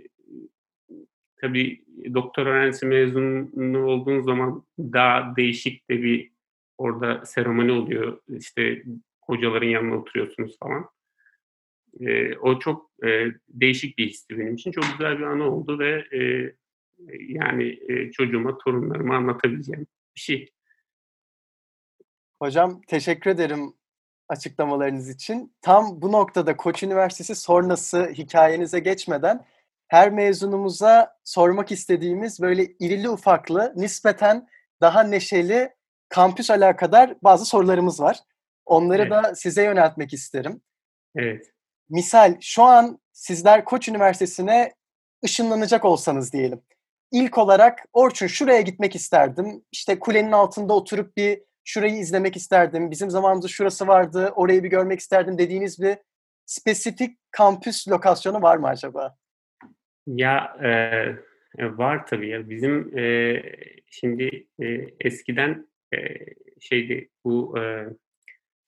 tabii 1.40 1.84
doktor 2.14 2.46
öğrencisi 2.46 2.86
mezunu 2.86 3.86
olduğun 3.86 4.20
zaman 4.20 4.64
daha 4.78 5.36
değişik 5.36 5.90
de 5.90 6.02
bir 6.02 6.32
orada 6.78 7.24
seremoni 7.24 7.72
oluyor. 7.72 8.20
İşte 8.28 8.82
hocaların 9.20 9.66
yanına 9.66 9.96
oturuyorsunuz 9.96 10.58
falan. 10.58 10.88
E, 12.00 12.36
o 12.36 12.58
çok 12.58 12.90
e, 13.04 13.26
değişik 13.48 13.98
bir 13.98 14.08
histi 14.08 14.38
benim 14.38 14.54
için. 14.54 14.72
Çok 14.72 14.84
güzel 14.92 15.18
bir 15.18 15.24
anı 15.24 15.44
oldu 15.50 15.78
ve 15.78 16.04
e, 16.18 16.52
yani 17.28 17.78
e, 17.88 18.10
çocuğuma, 18.10 18.58
torunlarıma 18.58 19.16
anlatabileceğim 19.16 19.86
bir 20.16 20.20
şey. 20.20 20.50
Hocam 22.42 22.80
teşekkür 22.86 23.30
ederim 23.30 23.74
açıklamalarınız 24.28 25.10
için. 25.10 25.52
Tam 25.62 26.02
bu 26.02 26.12
noktada 26.12 26.56
Koç 26.56 26.82
Üniversitesi 26.82 27.34
sonrası 27.34 28.08
hikayenize 28.08 28.78
geçmeden 28.80 29.44
her 29.94 30.10
mezunumuza 30.10 31.16
sormak 31.24 31.72
istediğimiz 31.72 32.40
böyle 32.40 32.66
irili 32.66 33.08
ufaklı, 33.08 33.72
nispeten 33.76 34.48
daha 34.80 35.02
neşeli 35.02 35.70
kampüs 36.08 36.50
alakadar 36.50 37.16
bazı 37.22 37.44
sorularımız 37.44 38.00
var. 38.00 38.18
Onları 38.66 39.02
evet. 39.02 39.10
da 39.10 39.34
size 39.34 39.62
yöneltmek 39.64 40.12
isterim. 40.12 40.60
Evet. 41.16 41.46
Misal 41.88 42.36
şu 42.40 42.62
an 42.62 42.98
sizler 43.12 43.64
Koç 43.64 43.88
Üniversitesi'ne 43.88 44.72
ışınlanacak 45.24 45.84
olsanız 45.84 46.32
diyelim. 46.32 46.62
İlk 47.12 47.38
olarak 47.38 47.84
Orçun 47.92 48.26
şuraya 48.26 48.60
gitmek 48.60 48.94
isterdim. 48.94 49.64
İşte 49.72 49.98
kulenin 49.98 50.32
altında 50.32 50.72
oturup 50.72 51.16
bir 51.16 51.42
şurayı 51.64 51.96
izlemek 51.96 52.36
isterdim. 52.36 52.90
Bizim 52.90 53.10
zamanımızda 53.10 53.48
şurası 53.48 53.86
vardı, 53.86 54.32
orayı 54.36 54.62
bir 54.62 54.70
görmek 54.70 55.00
isterdim 55.00 55.38
dediğiniz 55.38 55.80
bir 55.80 55.98
spesifik 56.46 57.18
kampüs 57.30 57.88
lokasyonu 57.88 58.42
var 58.42 58.56
mı 58.56 58.68
acaba? 58.68 59.16
Ya 60.06 60.56
e, 61.58 61.78
var 61.78 62.06
tabii 62.06 62.28
ya. 62.28 62.50
Bizim 62.50 62.98
e, 62.98 63.42
şimdi 63.90 64.46
e, 64.60 64.88
eskiden 65.00 65.68
e, 65.94 65.98
şeydi 66.60 67.08
bu 67.24 67.58
e, 67.58 67.86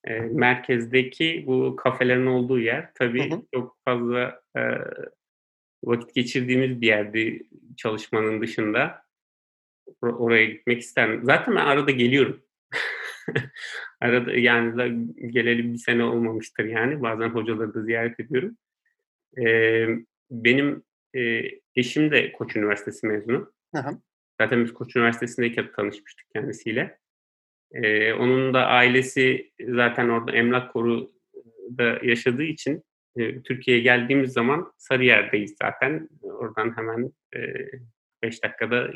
e, 0.05 0.21
merkezdeki 0.21 1.45
bu 1.47 1.77
kafelerin 1.77 2.27
olduğu 2.27 2.59
yer 2.59 2.91
tabii 2.95 3.31
hı 3.31 3.35
hı. 3.35 3.43
çok 3.55 3.77
fazla 3.85 4.41
e, 4.57 4.63
vakit 5.85 6.15
geçirdiğimiz 6.15 6.81
bir 6.81 6.87
yerdi 6.87 7.43
çalışmanın 7.77 8.41
dışında. 8.41 9.07
Oraya 10.03 10.45
gitmek 10.45 10.81
isterim. 10.81 11.21
Zaten 11.25 11.57
ben 11.57 11.67
arada 11.67 11.91
geliyorum. 11.91 12.43
arada 14.01 14.33
yani 14.33 14.77
da 14.77 14.87
geleli 15.27 15.73
bir 15.73 15.79
sene 15.79 16.05
olmamıştır 16.05 16.65
yani. 16.65 17.03
Bazen 17.03 17.29
hocaları 17.29 17.75
da 17.75 17.83
ziyaret 17.83 18.21
ediyorum. 18.21 18.57
Ee, 19.39 19.89
benim 20.31 20.83
e, 21.17 21.51
eşim 21.75 22.11
de 22.11 22.33
Koç 22.33 22.57
Üniversitesi 22.57 23.07
mezunu. 23.07 23.53
Hı. 23.75 23.99
Zaten 24.41 24.65
biz 24.65 24.75
Koç 24.75 24.97
Üniversitesi'ndeyken 24.97 25.73
tanışmıştık 25.73 26.31
kendisiyle. 26.31 26.99
Ee, 27.73 28.13
onun 28.13 28.55
da 28.55 28.67
ailesi 28.67 29.51
zaten 29.69 30.09
orada 30.09 30.33
emlak 30.33 30.73
koruda 30.73 31.99
yaşadığı 32.03 32.43
için 32.43 32.85
e, 33.17 33.43
Türkiye'ye 33.43 33.83
geldiğimiz 33.83 34.33
zaman 34.33 34.73
Sarıyer'deyiz 34.79 35.57
zaten. 35.63 36.09
Oradan 36.23 36.77
hemen 36.77 37.13
5 38.23 38.39
e, 38.39 38.43
dakikada 38.43 38.91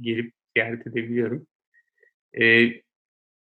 gelip 0.00 0.32
ziyaret 0.56 0.86
edebiliyorum. 0.86 1.46
E, 2.40 2.70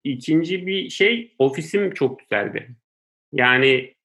ikinci 0.04 0.66
bir 0.66 0.90
şey 0.90 1.34
ofisim 1.38 1.94
çok 1.94 2.18
güzeldi. 2.18 2.68
Yani 3.32 3.95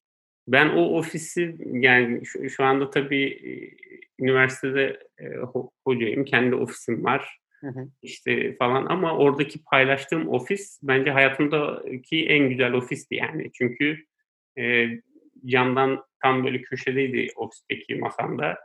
ben 0.48 0.68
o 0.68 0.98
ofisi 0.98 1.56
yani 1.72 2.26
şu, 2.26 2.50
şu 2.50 2.64
anda 2.64 2.90
tabii 2.90 3.24
e, 3.24 3.52
üniversitede 4.22 5.08
e, 5.18 5.24
hocayım. 5.84 6.24
Kendi 6.24 6.54
ofisim 6.54 7.04
var. 7.04 7.38
Hı 7.60 7.66
hı. 7.68 7.88
İşte 8.02 8.56
falan 8.56 8.86
ama 8.86 9.16
oradaki 9.16 9.64
paylaştığım 9.64 10.28
ofis 10.28 10.80
bence 10.82 11.10
hayatımdaki 11.10 12.26
en 12.26 12.48
güzel 12.48 12.72
ofisti 12.72 13.14
yani. 13.14 13.50
Çünkü 13.52 14.04
e, 14.58 14.88
camdan 15.46 16.04
tam 16.22 16.44
böyle 16.44 16.62
köşedeydi 16.62 17.28
ofisteki 17.36 17.94
masamda. 17.94 18.58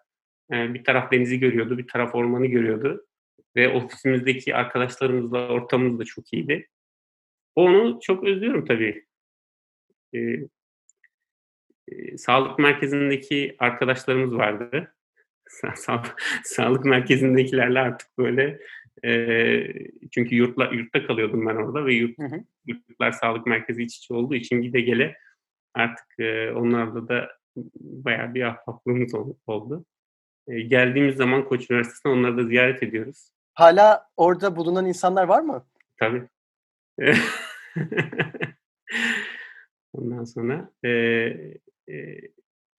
E, 0.51 0.73
bir 0.73 0.83
taraf 0.83 1.11
denizi 1.11 1.39
görüyordu, 1.39 1.77
bir 1.77 1.87
taraf 1.87 2.15
ormanı 2.15 2.45
görüyordu. 2.45 3.05
Ve 3.55 3.69
ofisimizdeki 3.69 4.55
arkadaşlarımızla 4.55 5.47
ortamımız 5.47 5.99
da 5.99 6.05
çok 6.05 6.33
iyiydi. 6.33 6.67
Onu 7.55 7.99
çok 8.01 8.23
özlüyorum 8.23 8.65
tabii. 8.65 9.05
E, 10.15 10.19
e, 11.87 12.17
sağlık 12.17 12.59
merkezindeki 12.59 13.55
arkadaşlarımız 13.59 14.35
vardı. 14.37 14.93
Sa 15.75 16.03
sağlık, 16.43 16.85
merkezindekilerle 16.85 17.79
artık 17.79 18.17
böyle 18.17 18.59
e, 19.05 19.13
çünkü 20.11 20.35
yurtla, 20.35 20.69
yurtta 20.73 21.07
kalıyordum 21.07 21.45
ben 21.45 21.55
orada 21.55 21.85
ve 21.85 21.93
yurt, 21.93 22.19
hı 22.19 22.23
hı. 22.23 22.43
yurtlar 22.65 23.11
sağlık 23.11 23.47
merkezi 23.47 23.83
iç 23.83 23.97
içe 23.97 24.13
olduğu 24.13 24.35
için 24.35 24.61
gide 24.61 24.81
gele 24.81 25.17
artık 25.73 26.19
e, 26.19 26.51
onlarla 26.51 27.07
da 27.07 27.31
bayağı 27.79 28.33
bir 28.33 28.41
ahbaplığımız 28.41 29.13
oldu. 29.47 29.85
E, 30.47 30.61
geldiğimiz 30.61 31.15
zaman 31.15 31.45
Koç 31.45 31.69
Üniversitesi'ne 31.69 32.11
onları 32.11 32.37
da 32.37 32.43
ziyaret 32.43 32.83
ediyoruz. 32.83 33.29
Hala 33.53 34.09
orada 34.17 34.55
bulunan 34.55 34.85
insanlar 34.85 35.23
var 35.23 35.41
mı? 35.41 35.65
Tabii. 35.99 36.27
Ondan 39.93 40.23
sonra 40.23 40.71
e, 40.85 40.89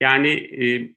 yani 0.00 0.28
e, 0.64 0.94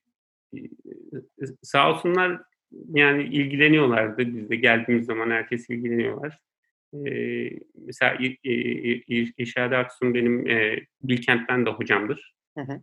sağ 1.62 1.92
olsunlar 1.92 2.42
yani 2.90 3.24
ilgileniyorlardı. 3.24 4.36
Biz 4.36 4.50
de 4.50 4.56
geldiğimiz 4.56 5.06
zaman 5.06 5.30
herkes 5.30 5.70
ilgileniyorlar. 5.70 6.40
Ee, 6.94 7.50
mesela 7.76 8.18
İrşadi 9.38 9.76
Aksun 9.76 10.14
benim 10.14 10.50
e, 10.50 10.86
Bilkent'ten 11.04 11.66
de 11.66 11.70
hocamdır. 11.70 12.34
Hı 12.58 12.62
hı. 12.62 12.82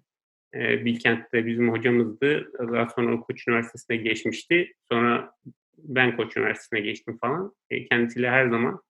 E, 0.54 0.84
Bilkent'te 0.84 1.46
bizim 1.46 1.70
hocamızdı. 1.70 2.52
Daha 2.58 2.88
sonra 2.88 3.20
Koç 3.20 3.48
Üniversitesi'ne 3.48 3.96
geçmişti. 3.96 4.72
Sonra 4.88 5.32
ben 5.78 6.16
Koç 6.16 6.36
Üniversitesi'ne 6.36 6.80
geçtim 6.80 7.18
falan. 7.18 7.52
E, 7.70 7.84
kendisiyle 7.84 8.30
her 8.30 8.48
zaman 8.48 8.80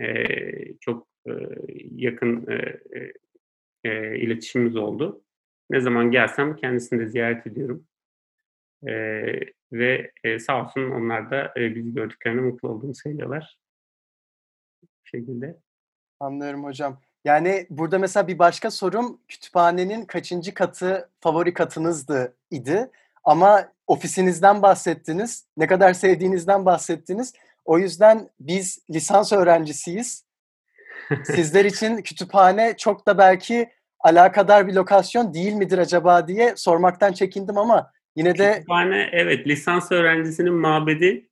e, 0.00 0.24
çok 0.80 1.08
e, 1.26 1.32
yakın 1.96 2.46
e, 2.50 2.80
e, 3.84 4.18
iletişimimiz 4.18 4.76
oldu. 4.76 5.24
Ne 5.70 5.80
zaman 5.80 6.10
gelsem 6.10 6.56
kendisini 6.56 7.00
de 7.00 7.08
ziyaret 7.08 7.46
ediyorum. 7.46 7.86
E, 8.86 8.92
ve 9.72 10.12
e, 10.24 10.38
sağ 10.38 10.64
olsun 10.64 10.90
onlar 10.90 11.30
da 11.30 11.52
e, 11.56 11.74
bizi 11.74 11.94
gördüklerine 11.94 12.40
mutlu 12.40 12.68
olduğunu 12.68 12.94
söylüyorlar. 12.94 13.58
Bu 14.82 14.88
şekilde. 15.04 15.56
Anlıyorum 16.20 16.64
hocam. 16.64 17.00
Yani 17.24 17.66
burada 17.70 17.98
mesela 17.98 18.28
bir 18.28 18.38
başka 18.38 18.70
sorum 18.70 19.20
kütüphanenin 19.28 20.04
kaçıncı 20.04 20.54
katı 20.54 21.10
favori 21.20 21.54
katınızdı 21.54 22.36
idi. 22.50 22.90
Ama 23.24 23.72
ofisinizden 23.86 24.62
bahsettiniz. 24.62 25.46
Ne 25.56 25.66
kadar 25.66 25.92
sevdiğinizden 25.92 26.64
bahsettiniz. 26.64 27.32
O 27.64 27.78
yüzden 27.78 28.28
biz 28.40 28.78
lisans 28.90 29.32
öğrencisiyiz. 29.32 30.24
Sizler 31.24 31.64
için 31.64 31.96
kütüphane 31.96 32.76
çok 32.76 33.06
da 33.06 33.18
belki 33.18 33.70
alakadar 34.04 34.66
bir 34.66 34.72
lokasyon 34.72 35.34
değil 35.34 35.52
midir 35.52 35.78
acaba 35.78 36.28
diye 36.28 36.52
sormaktan 36.56 37.12
çekindim 37.12 37.58
ama 37.58 37.90
yine 38.16 38.38
de... 38.38 38.52
Kütüphane 38.52 39.08
evet 39.12 39.46
lisans 39.46 39.92
öğrencisinin 39.92 40.54
mabedi. 40.54 41.28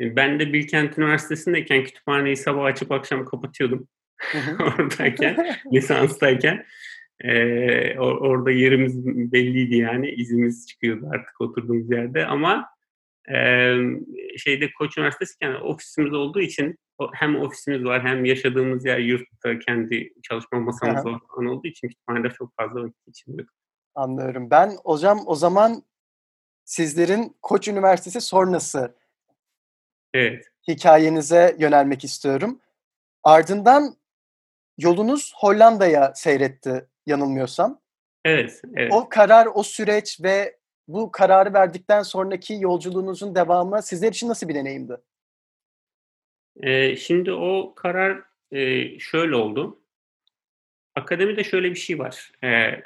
Ben 0.00 0.40
de 0.40 0.52
Bilkent 0.52 0.98
Üniversitesi'ndeyken 0.98 1.84
kütüphaneyi 1.84 2.36
sabah 2.36 2.64
açıp 2.64 2.92
akşam 2.92 3.24
kapatıyordum. 3.24 3.88
Oradayken, 4.60 5.56
lisanstayken. 5.72 6.66
Ee, 7.24 7.98
orada 7.98 8.50
yerimiz 8.50 9.06
belliydi 9.06 9.76
yani. 9.76 10.10
izimiz 10.10 10.66
çıkıyordu 10.66 11.08
artık 11.12 11.40
oturduğumuz 11.40 11.90
yerde 11.90 12.26
ama 12.26 12.68
e, 13.28 13.36
şeyde 14.38 14.70
Koç 14.78 14.98
Üniversitesi 14.98 15.34
yani 15.42 15.56
ofisimiz 15.56 16.12
olduğu 16.12 16.40
için 16.40 16.78
hem 17.12 17.36
ofisimiz 17.36 17.84
var 17.84 18.02
hem 18.02 18.24
yaşadığımız 18.24 18.84
yer 18.84 18.98
yurtta 18.98 19.58
kendi 19.58 20.12
çalışma 20.22 20.60
masamız 20.60 21.02
falan 21.02 21.46
olduğu 21.46 21.68
için 21.68 21.88
kütüphanede 21.88 22.30
çok 22.30 22.56
fazla 22.56 22.82
vakit 22.82 23.06
geçiriyorduk. 23.06 23.50
Anlıyorum. 23.94 24.50
Ben 24.50 24.76
hocam 24.84 25.20
o 25.26 25.34
zaman 25.34 25.82
sizlerin 26.64 27.36
Koç 27.42 27.68
Üniversitesi 27.68 28.20
sonrası 28.20 28.96
evet. 30.14 30.46
hikayenize 30.68 31.56
yönelmek 31.58 32.04
istiyorum. 32.04 32.60
Ardından 33.22 33.96
yolunuz 34.78 35.32
Hollanda'ya 35.36 36.12
seyretti 36.14 36.86
yanılmıyorsam. 37.06 37.80
Evet, 38.24 38.62
evet. 38.76 38.92
O 38.92 39.08
karar, 39.08 39.48
o 39.54 39.62
süreç 39.62 40.22
ve 40.22 40.59
bu 40.92 41.12
kararı 41.12 41.54
verdikten 41.54 42.02
sonraki 42.02 42.54
yolculuğunuzun 42.60 43.34
devamı 43.34 43.82
sizler 43.82 44.08
için 44.08 44.28
nasıl 44.28 44.48
bir 44.48 44.54
deneyimdi? 44.54 44.96
Ee, 46.62 46.96
şimdi 46.96 47.32
o 47.32 47.74
karar 47.74 48.22
e, 48.52 48.98
şöyle 48.98 49.36
oldu. 49.36 49.82
Akademide 50.94 51.44
şöyle 51.44 51.70
bir 51.70 51.78
şey 51.78 51.98
var. 51.98 52.32
Ee, 52.44 52.82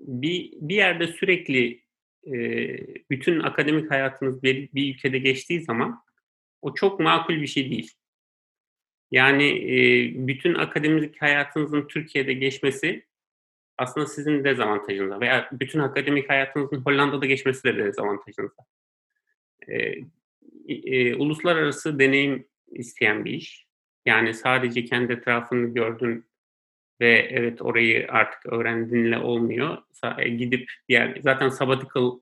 bir, 0.00 0.52
bir 0.52 0.74
yerde 0.74 1.06
sürekli 1.06 1.82
e, 2.26 2.34
bütün 3.10 3.40
akademik 3.40 3.90
hayatınız 3.90 4.42
bir, 4.42 4.72
bir 4.72 4.94
ülkede 4.94 5.18
geçtiği 5.18 5.62
zaman 5.62 6.02
o 6.62 6.74
çok 6.74 7.00
makul 7.00 7.40
bir 7.40 7.46
şey 7.46 7.70
değil. 7.70 7.92
Yani 9.10 9.48
e, 9.48 9.78
bütün 10.26 10.54
akademik 10.54 11.22
hayatınızın 11.22 11.88
Türkiye'de 11.88 12.32
geçmesi 12.32 13.06
aslında 13.78 14.06
sizin 14.06 14.44
dezavantajınıza 14.44 15.20
veya 15.20 15.48
bütün 15.52 15.78
akademik 15.78 16.30
hayatınızın 16.30 16.80
Hollanda'da 16.80 17.26
geçmesi 17.26 17.64
de 17.64 17.76
dezavantajınıza. 17.76 18.62
E, 19.68 19.94
e, 20.68 21.14
uluslararası 21.14 21.98
deneyim 21.98 22.48
isteyen 22.72 23.24
bir 23.24 23.32
iş. 23.32 23.66
Yani 24.06 24.34
sadece 24.34 24.84
kendi 24.84 25.12
etrafını 25.12 25.74
gördün 25.74 26.26
ve 27.00 27.28
evet 27.30 27.62
orayı 27.62 28.06
artık 28.10 28.46
öğrendiğinle 28.46 29.18
olmuyor. 29.18 29.78
E, 30.18 30.28
gidip 30.28 30.70
diğer 30.88 31.18
zaten 31.22 31.48
sabbatical 31.48 32.20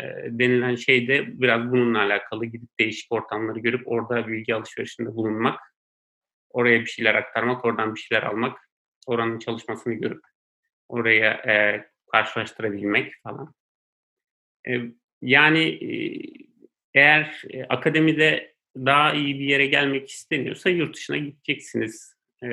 e, 0.00 0.02
denilen 0.26 0.74
şey 0.74 1.08
de 1.08 1.40
biraz 1.40 1.72
bununla 1.72 1.98
alakalı. 1.98 2.44
Gidip 2.44 2.78
değişik 2.80 3.12
ortamları 3.12 3.58
görüp 3.58 3.82
orada 3.88 4.28
bilgi 4.28 4.54
alışverişinde 4.54 5.14
bulunmak, 5.14 5.60
oraya 6.50 6.80
bir 6.80 6.86
şeyler 6.86 7.14
aktarmak, 7.14 7.64
oradan 7.64 7.94
bir 7.94 8.00
şeyler 8.00 8.22
almak, 8.22 8.58
oranın 9.06 9.38
çalışmasını 9.38 9.94
görüp 9.94 10.22
oraya 10.90 11.32
e, 11.32 11.86
karşılaştırabilmek 12.12 13.12
falan. 13.22 13.54
E, 14.68 14.72
yani 15.22 15.64
e, 15.68 15.90
eğer 16.94 17.42
e, 17.50 17.64
akademide 17.64 18.54
daha 18.76 19.14
iyi 19.14 19.38
bir 19.38 19.44
yere 19.44 19.66
gelmek 19.66 20.10
isteniyorsa 20.10 20.70
yurt 20.70 20.96
dışına 20.96 21.16
gideceksiniz 21.16 22.16
e, 22.42 22.46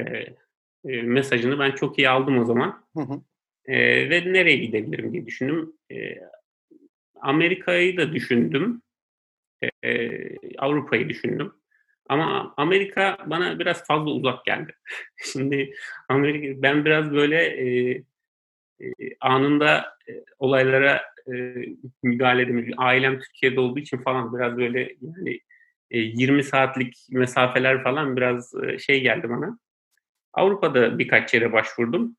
e, 0.86 1.02
mesajını 1.02 1.60
ben 1.60 1.72
çok 1.72 1.98
iyi 1.98 2.10
aldım 2.10 2.40
o 2.40 2.46
zaman. 2.46 2.86
Hı 2.96 3.04
hı. 3.04 3.22
E, 3.66 4.10
ve 4.10 4.34
nereye 4.34 4.58
gidebilirim 4.58 5.14
diye 5.14 5.26
düşündüm. 5.26 5.74
E, 5.92 5.96
Amerika'yı 7.22 7.98
da 7.98 8.14
düşündüm. 8.14 8.82
E, 9.84 10.00
Avrupa'yı 10.58 11.10
düşündüm. 11.10 11.54
Ama 12.10 12.54
Amerika 12.58 13.18
bana 13.26 13.60
biraz 13.60 13.88
fazla 13.88 14.12
uzak 14.12 14.46
geldi. 14.46 14.74
Şimdi 15.18 15.74
Amerika 16.10 16.62
ben 16.62 16.86
biraz 16.86 17.12
böyle 17.12 17.38
e, 17.38 18.04
anında 19.22 19.98
olaylara 20.40 21.02
müdahale 22.04 22.42
edemiyorum. 22.42 22.74
Ailem 22.78 23.20
Türkiye'de 23.20 23.60
olduğu 23.60 23.80
için 23.80 23.98
falan 23.98 24.36
biraz 24.36 24.58
böyle 24.58 24.96
yani 25.02 25.40
e, 25.92 26.00
20 26.00 26.44
saatlik 26.44 26.98
mesafeler 27.10 27.84
falan 27.84 28.18
biraz 28.18 28.54
şey 28.80 29.02
geldi 29.02 29.30
bana. 29.30 29.60
Avrupa'da 30.34 31.00
birkaç 31.00 31.34
yere 31.34 31.54
başvurdum. 31.54 32.18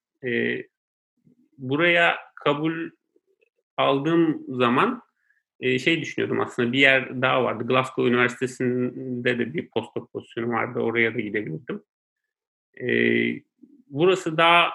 Buraya 1.58 2.16
kabul 2.34 2.90
aldığım 3.76 4.44
zaman 4.48 5.02
şey 5.60 6.00
düşünüyordum 6.00 6.40
aslında 6.40 6.72
bir 6.72 6.78
yer 6.78 7.22
daha 7.22 7.44
vardı. 7.44 7.64
Glasgow 7.66 8.10
Üniversitesi'nde 8.10 9.38
de 9.38 9.54
bir 9.54 9.68
postdoc 9.70 10.06
pozisyonu 10.12 10.48
vardı. 10.48 10.78
Oraya 10.78 11.14
da 11.14 11.20
gidebilirdim. 11.20 11.82
Burası 13.90 14.36
daha 14.36 14.70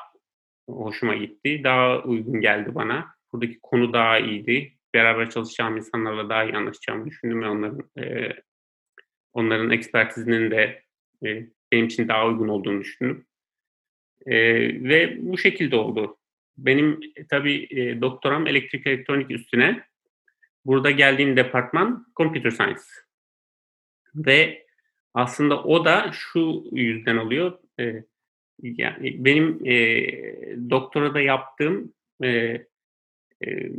hoşuma 0.68 1.16
gitti. 1.16 1.62
Daha 1.64 2.04
uygun 2.04 2.42
geldi 2.42 2.76
bana. 2.76 3.16
Buradaki 3.34 3.60
konu 3.62 3.94
daha 3.94 4.20
iyiydi. 4.20 4.74
Beraber 4.94 5.30
çalışacağım 5.30 5.78
insanlarla 5.78 6.30
daha 6.30 6.44
iyi 6.44 6.58
anlaşacağımı 6.58 7.06
düşündüm 7.06 7.42
ve 7.42 7.50
onların 7.50 7.90
e, 8.00 8.34
onların 9.34 9.72
ekspertizinin 9.72 10.52
de 10.52 10.84
e, 11.26 11.48
benim 11.72 11.86
için 11.86 12.08
daha 12.08 12.28
uygun 12.28 12.48
olduğunu 12.48 12.82
düşündüm. 12.82 13.26
E, 14.26 14.36
ve 14.90 15.18
bu 15.20 15.38
şekilde 15.38 15.76
oldu. 15.76 16.18
Benim 16.58 17.00
e, 17.16 17.28
tabii 17.28 17.68
e, 17.70 18.02
doktoram 18.02 18.48
elektrik 18.48 18.88
elektronik 18.88 19.32
üstüne. 19.32 19.84
Burada 20.66 20.92
geldiğim 20.92 21.38
departman 21.38 22.08
Computer 22.16 22.50
Science. 22.50 22.82
Ve 24.16 24.66
aslında 25.14 25.64
o 25.64 25.86
da 25.86 26.12
şu 26.14 26.64
yüzden 26.72 27.18
oluyor. 27.18 27.60
E, 27.80 28.04
yani 28.62 29.26
benim 29.26 29.66
e, 29.66 29.76
doktora 30.70 31.14
da 31.14 31.22
yaptığım 31.22 31.94
e, 32.24 32.28
e, 32.28 33.72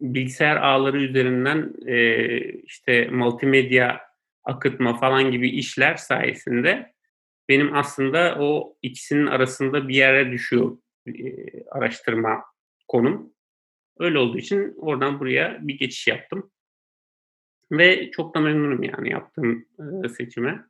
bilgisayar 0.00 0.56
ağları 0.56 1.02
üzerinden 1.02 1.74
e, 1.86 2.38
işte 2.52 3.08
multimedya 3.10 4.00
akıtma 4.44 4.96
falan 4.96 5.30
gibi 5.30 5.50
işler 5.50 5.94
sayesinde 5.96 6.92
benim 7.48 7.76
aslında 7.76 8.36
o 8.40 8.76
ikisinin 8.82 9.26
arasında 9.26 9.88
bir 9.88 9.94
yere 9.94 10.32
düşüyor 10.32 10.78
e, 11.06 11.12
araştırma 11.70 12.44
konum. 12.88 13.32
Öyle 13.98 14.18
olduğu 14.18 14.38
için 14.38 14.74
oradan 14.76 15.20
buraya 15.20 15.58
bir 15.60 15.78
geçiş 15.78 16.06
yaptım. 16.06 16.50
Ve 17.72 18.10
çok 18.10 18.34
da 18.34 18.40
memnunum 18.40 18.82
yani 18.82 19.10
yaptığım 19.10 19.66
e, 20.04 20.08
seçime. 20.08 20.69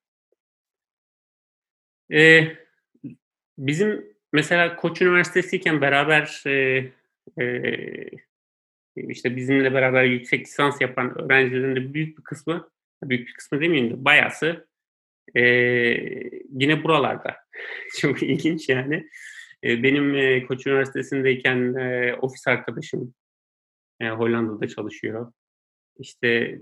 E, 2.12 2.46
bizim 3.58 4.06
mesela 4.32 4.76
Koç 4.76 5.02
Üniversitesi'yken 5.02 5.80
beraber 5.80 6.42
e, 6.46 6.84
e, 7.40 8.10
işte 8.96 9.36
bizimle 9.36 9.74
beraber 9.74 10.04
yüksek 10.04 10.46
lisans 10.46 10.80
yapan 10.80 11.18
öğrencilerin 11.22 11.76
de 11.76 11.94
büyük 11.94 12.18
bir 12.18 12.22
kısmı, 12.22 12.70
büyük 13.02 13.28
bir 13.28 13.34
kısmı 13.34 13.60
demeyeyim 13.60 13.90
de 13.90 14.04
bayası 14.04 14.66
e, 15.34 15.42
yine 16.50 16.84
buralarda. 16.84 17.36
Çok 18.00 18.22
ilginç 18.22 18.68
yani. 18.68 19.08
E, 19.64 19.82
benim 19.82 20.14
e, 20.14 20.46
Koç 20.46 20.66
Üniversitesi'ndeyken 20.66 21.74
e, 21.74 22.14
ofis 22.14 22.48
arkadaşım 22.48 23.14
e, 24.00 24.08
Hollanda'da 24.08 24.68
çalışıyor. 24.68 25.32
İşte 25.98 26.58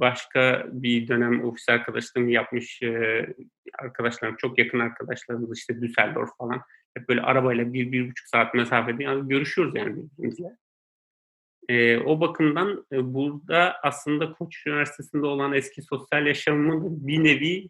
başka 0.00 0.66
bir 0.72 1.08
dönem 1.08 1.44
ofis 1.44 1.68
arkadaşlığımı 1.68 2.30
yapmış 2.30 2.82
e, 2.82 3.26
arkadaşlarım, 3.78 4.36
çok 4.36 4.58
yakın 4.58 4.78
arkadaşlarımız 4.78 5.58
işte 5.58 5.80
Düsseldorf 5.80 6.30
falan. 6.38 6.60
Hep 6.96 7.08
böyle 7.08 7.22
arabayla 7.22 7.72
bir, 7.72 7.92
bir 7.92 8.10
buçuk 8.10 8.28
saat 8.28 8.54
mesafede 8.54 9.02
yani 9.02 9.28
görüşüyoruz 9.28 9.74
yani 9.76 9.96
birbirimizle. 9.96 10.56
E, 11.68 11.98
o 11.98 12.20
bakımdan 12.20 12.86
e, 12.92 13.14
burada 13.14 13.76
aslında 13.82 14.32
Koç 14.32 14.66
Üniversitesi'nde 14.66 15.26
olan 15.26 15.52
eski 15.52 15.82
sosyal 15.82 16.26
yaşamımı 16.26 17.06
bir 17.06 17.24
nevi 17.24 17.68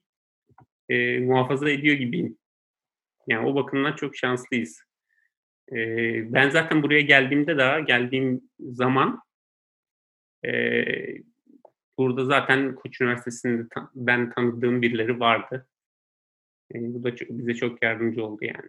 e, 0.88 1.18
muhafaza 1.20 1.70
ediyor 1.70 1.96
gibiyim. 1.96 2.38
Yani 3.26 3.46
o 3.46 3.54
bakımdan 3.54 3.92
çok 3.92 4.16
şanslıyız. 4.16 4.82
E, 5.72 5.76
ben 6.32 6.50
zaten 6.50 6.82
buraya 6.82 7.00
geldiğimde 7.00 7.58
daha 7.58 7.80
geldiğim 7.80 8.40
zaman 8.60 9.20
e, 10.44 10.50
burada 11.98 12.24
zaten 12.24 12.74
Koç 12.74 13.00
Üniversitesi'nde 13.00 13.68
ta, 13.68 13.90
ben 13.94 14.30
tanıdığım 14.30 14.82
birileri 14.82 15.20
vardı. 15.20 15.66
E, 16.74 16.94
bu 16.94 17.04
da 17.04 17.16
çok, 17.16 17.28
bize 17.28 17.54
çok 17.54 17.82
yardımcı 17.82 18.24
oldu 18.24 18.44
yani. 18.44 18.68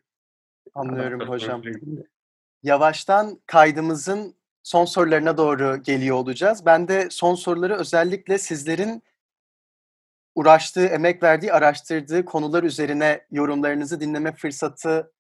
Anlıyorum 0.73 1.29
hocam. 1.29 1.61
Yavaştan 2.63 3.39
kaydımızın 3.45 4.35
son 4.63 4.85
sorularına 4.85 5.37
doğru 5.37 5.83
geliyor 5.83 6.15
olacağız. 6.15 6.65
Ben 6.65 6.87
de 6.87 7.07
son 7.09 7.35
soruları 7.35 7.75
özellikle 7.75 8.37
sizlerin 8.37 9.03
uğraştığı, 10.35 10.85
emek 10.85 11.23
verdiği, 11.23 11.53
araştırdığı 11.53 12.25
konular 12.25 12.63
üzerine 12.63 13.25
yorumlarınızı 13.31 14.01
dinleme 14.01 14.31
fırsatı 14.31 15.11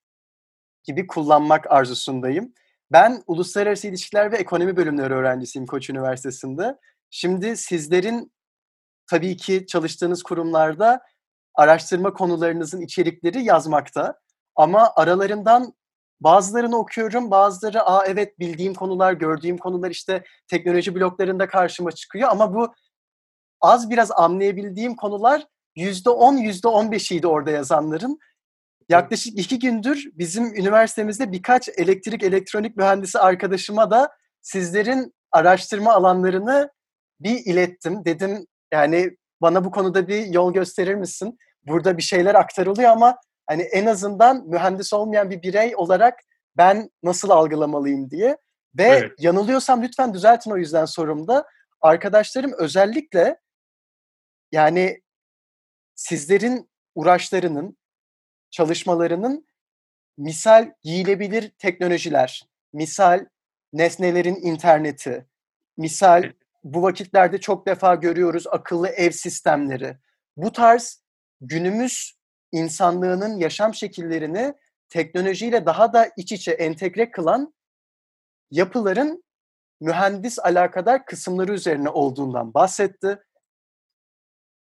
gibi 0.83 1.07
kullanmak 1.07 1.71
arzusundayım. 1.71 2.53
Ben 2.91 3.23
uluslararası 3.27 3.87
ilişkiler 3.87 4.31
ve 4.31 4.37
ekonomi 4.37 4.77
bölümleri 4.77 5.13
öğrencisiyim 5.13 5.67
Koç 5.67 5.89
Üniversitesi'nde. 5.89 6.77
Şimdi 7.09 7.57
sizlerin 7.57 8.33
tabii 9.09 9.37
ki 9.37 9.65
çalıştığınız 9.67 10.23
kurumlarda 10.23 11.01
araştırma 11.55 12.13
konularınızın 12.13 12.81
içerikleri 12.81 13.43
yazmakta. 13.43 14.19
Ama 14.55 14.93
aralarından 14.95 15.73
bazılarını 16.21 16.77
okuyorum, 16.77 17.31
bazıları 17.31 17.83
aa 17.83 18.05
evet 18.05 18.39
bildiğim 18.39 18.73
konular, 18.73 19.13
gördüğüm 19.13 19.57
konular 19.57 19.91
işte 19.91 20.23
teknoloji 20.47 20.95
bloklarında 20.95 21.47
karşıma 21.47 21.91
çıkıyor 21.91 22.29
ama 22.29 22.53
bu 22.53 22.73
az 23.61 23.89
biraz 23.89 24.11
anlayabildiğim 24.11 24.95
konular 24.95 25.47
yüzde 25.75 26.09
on, 26.09 26.37
yüzde 26.37 26.67
on 26.67 26.91
beşiydi 26.91 27.27
orada 27.27 27.51
yazanların. 27.51 28.19
Yaklaşık 28.89 29.39
iki 29.39 29.59
gündür 29.59 30.11
bizim 30.13 30.55
üniversitemizde 30.55 31.31
birkaç 31.31 31.69
elektrik 31.69 32.23
elektronik 32.23 32.77
mühendisi 32.77 33.19
arkadaşıma 33.19 33.91
da 33.91 34.09
sizlerin 34.41 35.13
araştırma 35.31 35.93
alanlarını 35.93 36.69
bir 37.19 37.45
ilettim. 37.45 38.05
Dedim 38.05 38.47
yani 38.73 39.17
bana 39.41 39.65
bu 39.65 39.71
konuda 39.71 40.07
bir 40.07 40.25
yol 40.25 40.53
gösterir 40.53 40.95
misin? 40.95 41.37
Burada 41.67 41.97
bir 41.97 42.01
şeyler 42.01 42.35
aktarılıyor 42.35 42.89
ama 42.91 43.17
hani 43.47 43.61
en 43.61 43.85
azından 43.85 44.47
mühendis 44.47 44.93
olmayan 44.93 45.29
bir 45.29 45.41
birey 45.41 45.75
olarak 45.75 46.19
ben 46.57 46.89
nasıl 47.03 47.29
algılamalıyım 47.29 48.09
diye. 48.09 48.37
Ve 48.77 48.83
evet. 48.83 49.11
yanılıyorsam 49.19 49.83
lütfen 49.83 50.13
düzeltin 50.13 50.51
o 50.51 50.57
yüzden 50.57 50.85
sorumda. 50.85 51.45
Arkadaşlarım 51.81 52.53
özellikle 52.57 53.39
yani 54.51 55.01
sizlerin 55.95 56.69
uğraşlarının, 56.95 57.77
çalışmalarının 58.51 59.47
misal 60.17 60.71
giyilebilir 60.81 61.49
teknolojiler, 61.49 62.47
misal 62.73 63.25
nesnelerin 63.73 64.35
interneti, 64.35 65.25
misal 65.77 66.31
bu 66.63 66.83
vakitlerde 66.83 67.37
çok 67.37 67.65
defa 67.67 67.95
görüyoruz 67.95 68.47
akıllı 68.47 68.87
ev 68.87 69.11
sistemleri. 69.11 69.97
Bu 70.37 70.51
tarz 70.51 71.03
günümüz 71.41 72.19
insanlığının 72.51 73.37
yaşam 73.37 73.73
şekillerini 73.73 74.53
teknolojiyle 74.89 75.65
daha 75.65 75.93
da 75.93 76.11
iç 76.17 76.31
içe 76.31 76.51
entegre 76.51 77.11
kılan 77.11 77.53
yapıların 78.51 79.23
mühendis 79.81 80.39
alakadar 80.39 81.05
kısımları 81.05 81.53
üzerine 81.53 81.89
olduğundan 81.89 82.53
bahsetti. 82.53 83.19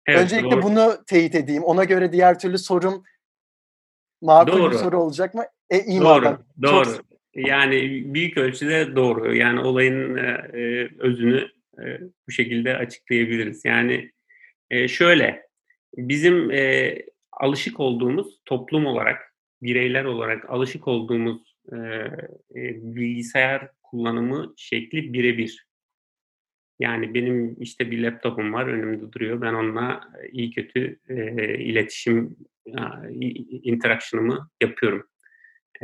Evet, 0.07 0.21
Öncelikle 0.21 0.51
doğru. 0.51 0.63
bunu 0.63 1.05
teyit 1.07 1.35
edeyim. 1.35 1.65
Ona 1.65 1.85
göre 1.85 2.13
diğer 2.13 2.39
türlü 2.39 2.59
sorum 2.59 3.05
makul 4.21 4.53
doğru. 4.53 4.73
bir 4.73 4.77
soru 4.77 4.99
olacak 4.99 5.35
mı? 5.35 5.45
E, 5.71 5.81
iyi 5.85 6.01
doğru, 6.01 6.09
madem. 6.09 6.39
doğru. 6.63 6.85
Çok... 6.85 7.05
Yani 7.35 8.05
büyük 8.15 8.39
ölçüde 8.39 8.97
doğru. 8.97 9.35
Yani 9.35 9.61
olayın 9.61 10.17
e, 10.17 10.51
e 10.53 10.89
özünü 10.99 11.49
e, 11.79 12.01
bu 12.29 12.33
şekilde 12.33 12.77
açıklayabiliriz. 12.77 13.65
Yani 13.65 14.11
e, 14.71 14.89
şöyle, 14.89 15.47
bizim 15.97 16.51
e, 16.51 16.97
alışık 17.33 17.81
olduğumuz 17.81 18.41
toplum 18.45 18.87
olarak, 18.87 19.35
bireyler 19.63 20.05
olarak 20.05 20.51
alışık 20.51 20.89
olduğumuz 20.89 21.57
e, 21.73 21.77
e, 21.77 22.95
bilgisayar 22.95 23.71
kullanımı 23.83 24.55
şekli 24.57 25.13
birebir. 25.13 25.67
Yani 26.81 27.15
benim 27.15 27.57
işte 27.61 27.91
bir 27.91 28.03
laptopum 28.03 28.53
var 28.53 28.67
önümde 28.67 29.13
duruyor. 29.13 29.41
Ben 29.41 29.55
onunla 29.55 30.01
iyi 30.33 30.51
kötü 30.51 30.99
e, 31.09 31.55
iletişim, 31.59 32.37
interaction'ımı 33.63 34.51
yapıyorum. 34.63 35.07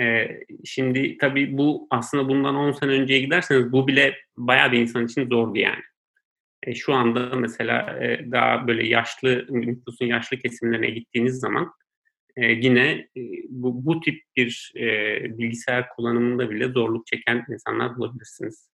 E, 0.00 0.28
şimdi 0.64 1.18
tabii 1.18 1.58
bu 1.58 1.86
aslında 1.90 2.28
bundan 2.28 2.54
10 2.54 2.72
sene 2.72 2.90
önceye 2.90 3.20
giderseniz 3.20 3.72
bu 3.72 3.88
bile 3.88 4.16
bayağı 4.36 4.72
bir 4.72 4.78
insan 4.78 5.06
için 5.06 5.28
zordu 5.28 5.58
yani. 5.58 5.82
E, 6.62 6.74
şu 6.74 6.94
anda 6.94 7.36
mesela 7.36 8.04
e, 8.04 8.30
daha 8.32 8.68
böyle 8.68 8.86
yaşlı, 8.86 9.46
nüfusun 9.50 10.06
yaşlı 10.06 10.38
kesimlerine 10.38 10.90
gittiğiniz 10.90 11.40
zaman 11.40 11.72
e, 12.36 12.52
yine 12.52 12.90
e, 12.90 13.20
bu, 13.48 13.86
bu 13.86 14.00
tip 14.00 14.22
bir 14.36 14.72
e, 14.76 15.38
bilgisayar 15.38 15.88
kullanımında 15.88 16.50
bile 16.50 16.68
zorluk 16.68 17.06
çeken 17.06 17.46
insanlar 17.48 17.96
bulabilirsiniz. 17.96 18.70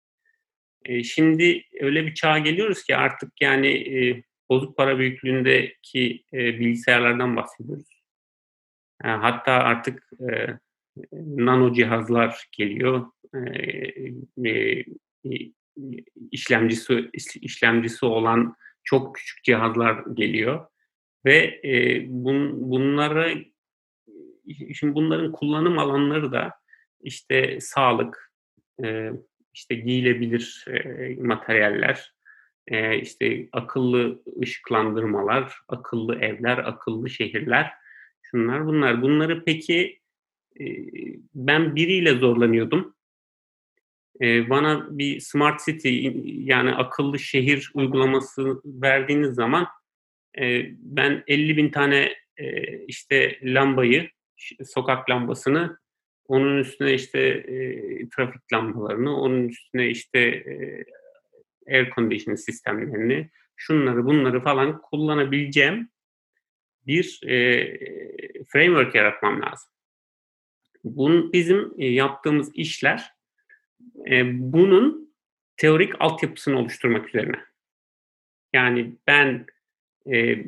E, 0.85 1.03
şimdi 1.03 1.63
öyle 1.79 2.05
bir 2.05 2.13
çağa 2.13 2.38
geliyoruz 2.38 2.83
ki 2.83 2.95
artık 2.95 3.31
yani 3.41 3.67
e, 3.67 4.23
bozuk 4.49 4.77
para 4.77 4.99
büyüklüğündeki 4.99 6.23
e, 6.33 6.38
bilgisayarlardan 6.38 7.35
bahsediyoruz. 7.35 8.03
E, 9.03 9.07
hatta 9.07 9.51
artık 9.51 10.09
e, 10.31 10.47
nano 11.13 11.73
cihazlar 11.73 12.47
geliyor. 12.51 13.05
E, 14.45 14.49
e, 14.49 14.83
işlemcisi 16.31 17.09
işlemcisi 17.41 18.05
olan 18.05 18.55
çok 18.83 19.15
küçük 19.15 19.43
cihazlar 19.43 20.03
geliyor 20.13 20.65
ve 21.25 21.62
e, 21.63 22.05
bun, 22.07 22.71
bunlara 22.71 23.33
şimdi 24.73 24.95
bunların 24.95 25.31
kullanım 25.31 25.79
alanları 25.79 26.31
da 26.31 26.53
işte 27.01 27.59
sağlık, 27.59 28.33
e, 28.83 29.12
işte 29.53 29.75
giyilebilir 29.75 30.65
e, 30.67 31.15
materyaller, 31.15 32.13
e, 32.69 32.99
işte 32.99 33.47
akıllı 33.51 34.23
ışıklandırmalar, 34.41 35.60
akıllı 35.67 36.15
evler, 36.15 36.58
akıllı 36.58 37.10
şehirler, 37.10 37.71
şunlar 38.21 38.65
bunlar. 38.65 39.01
Bunları 39.01 39.43
peki 39.45 39.99
e, 40.60 40.65
ben 41.36 41.75
biriyle 41.75 42.13
zorlanıyordum. 42.13 42.95
E, 44.21 44.49
bana 44.49 44.88
bir 44.89 45.19
smart 45.19 45.65
city 45.65 46.10
yani 46.25 46.75
akıllı 46.75 47.19
şehir 47.19 47.71
uygulaması 47.73 48.62
verdiğiniz 48.65 49.36
zaman 49.36 49.67
e, 50.39 50.65
ben 50.77 51.23
50 51.27 51.58
bin 51.58 51.69
tane 51.69 52.15
e, 52.38 52.77
işte 52.86 53.39
lambayı, 53.43 54.10
sokak 54.65 55.10
lambasını 55.10 55.79
onun 56.27 56.58
üstüne 56.58 56.93
işte 56.93 57.19
e, 57.19 58.10
trafik 58.10 58.53
lambalarını, 58.53 59.17
onun 59.21 59.47
üstüne 59.47 59.89
işte 59.89 60.19
e, 60.19 60.86
air 61.69 61.89
conditioning 61.95 62.39
sistemlerini, 62.39 63.29
şunları 63.55 64.05
bunları 64.05 64.43
falan 64.43 64.82
kullanabileceğim 64.82 65.89
bir 66.88 67.21
e, 67.27 67.67
framework 68.47 68.95
yaratmam 68.95 69.41
lazım. 69.41 69.69
Bunun 70.84 71.34
bizim 71.34 71.73
e, 71.77 71.86
yaptığımız 71.86 72.51
işler 72.55 73.12
e, 74.10 74.23
bunun 74.53 75.13
teorik 75.58 75.93
altyapısını 75.99 76.60
oluşturmak 76.60 77.10
üzerine. 77.10 77.39
Yani 78.53 78.95
ben 79.08 79.45
e, 80.12 80.45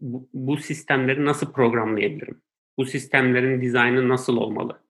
bu, 0.00 0.28
bu 0.34 0.56
sistemleri 0.56 1.24
nasıl 1.24 1.52
programlayabilirim? 1.52 2.42
Bu 2.78 2.86
sistemlerin 2.86 3.60
dizaynı 3.60 4.08
nasıl 4.08 4.36
olmalı? 4.36 4.84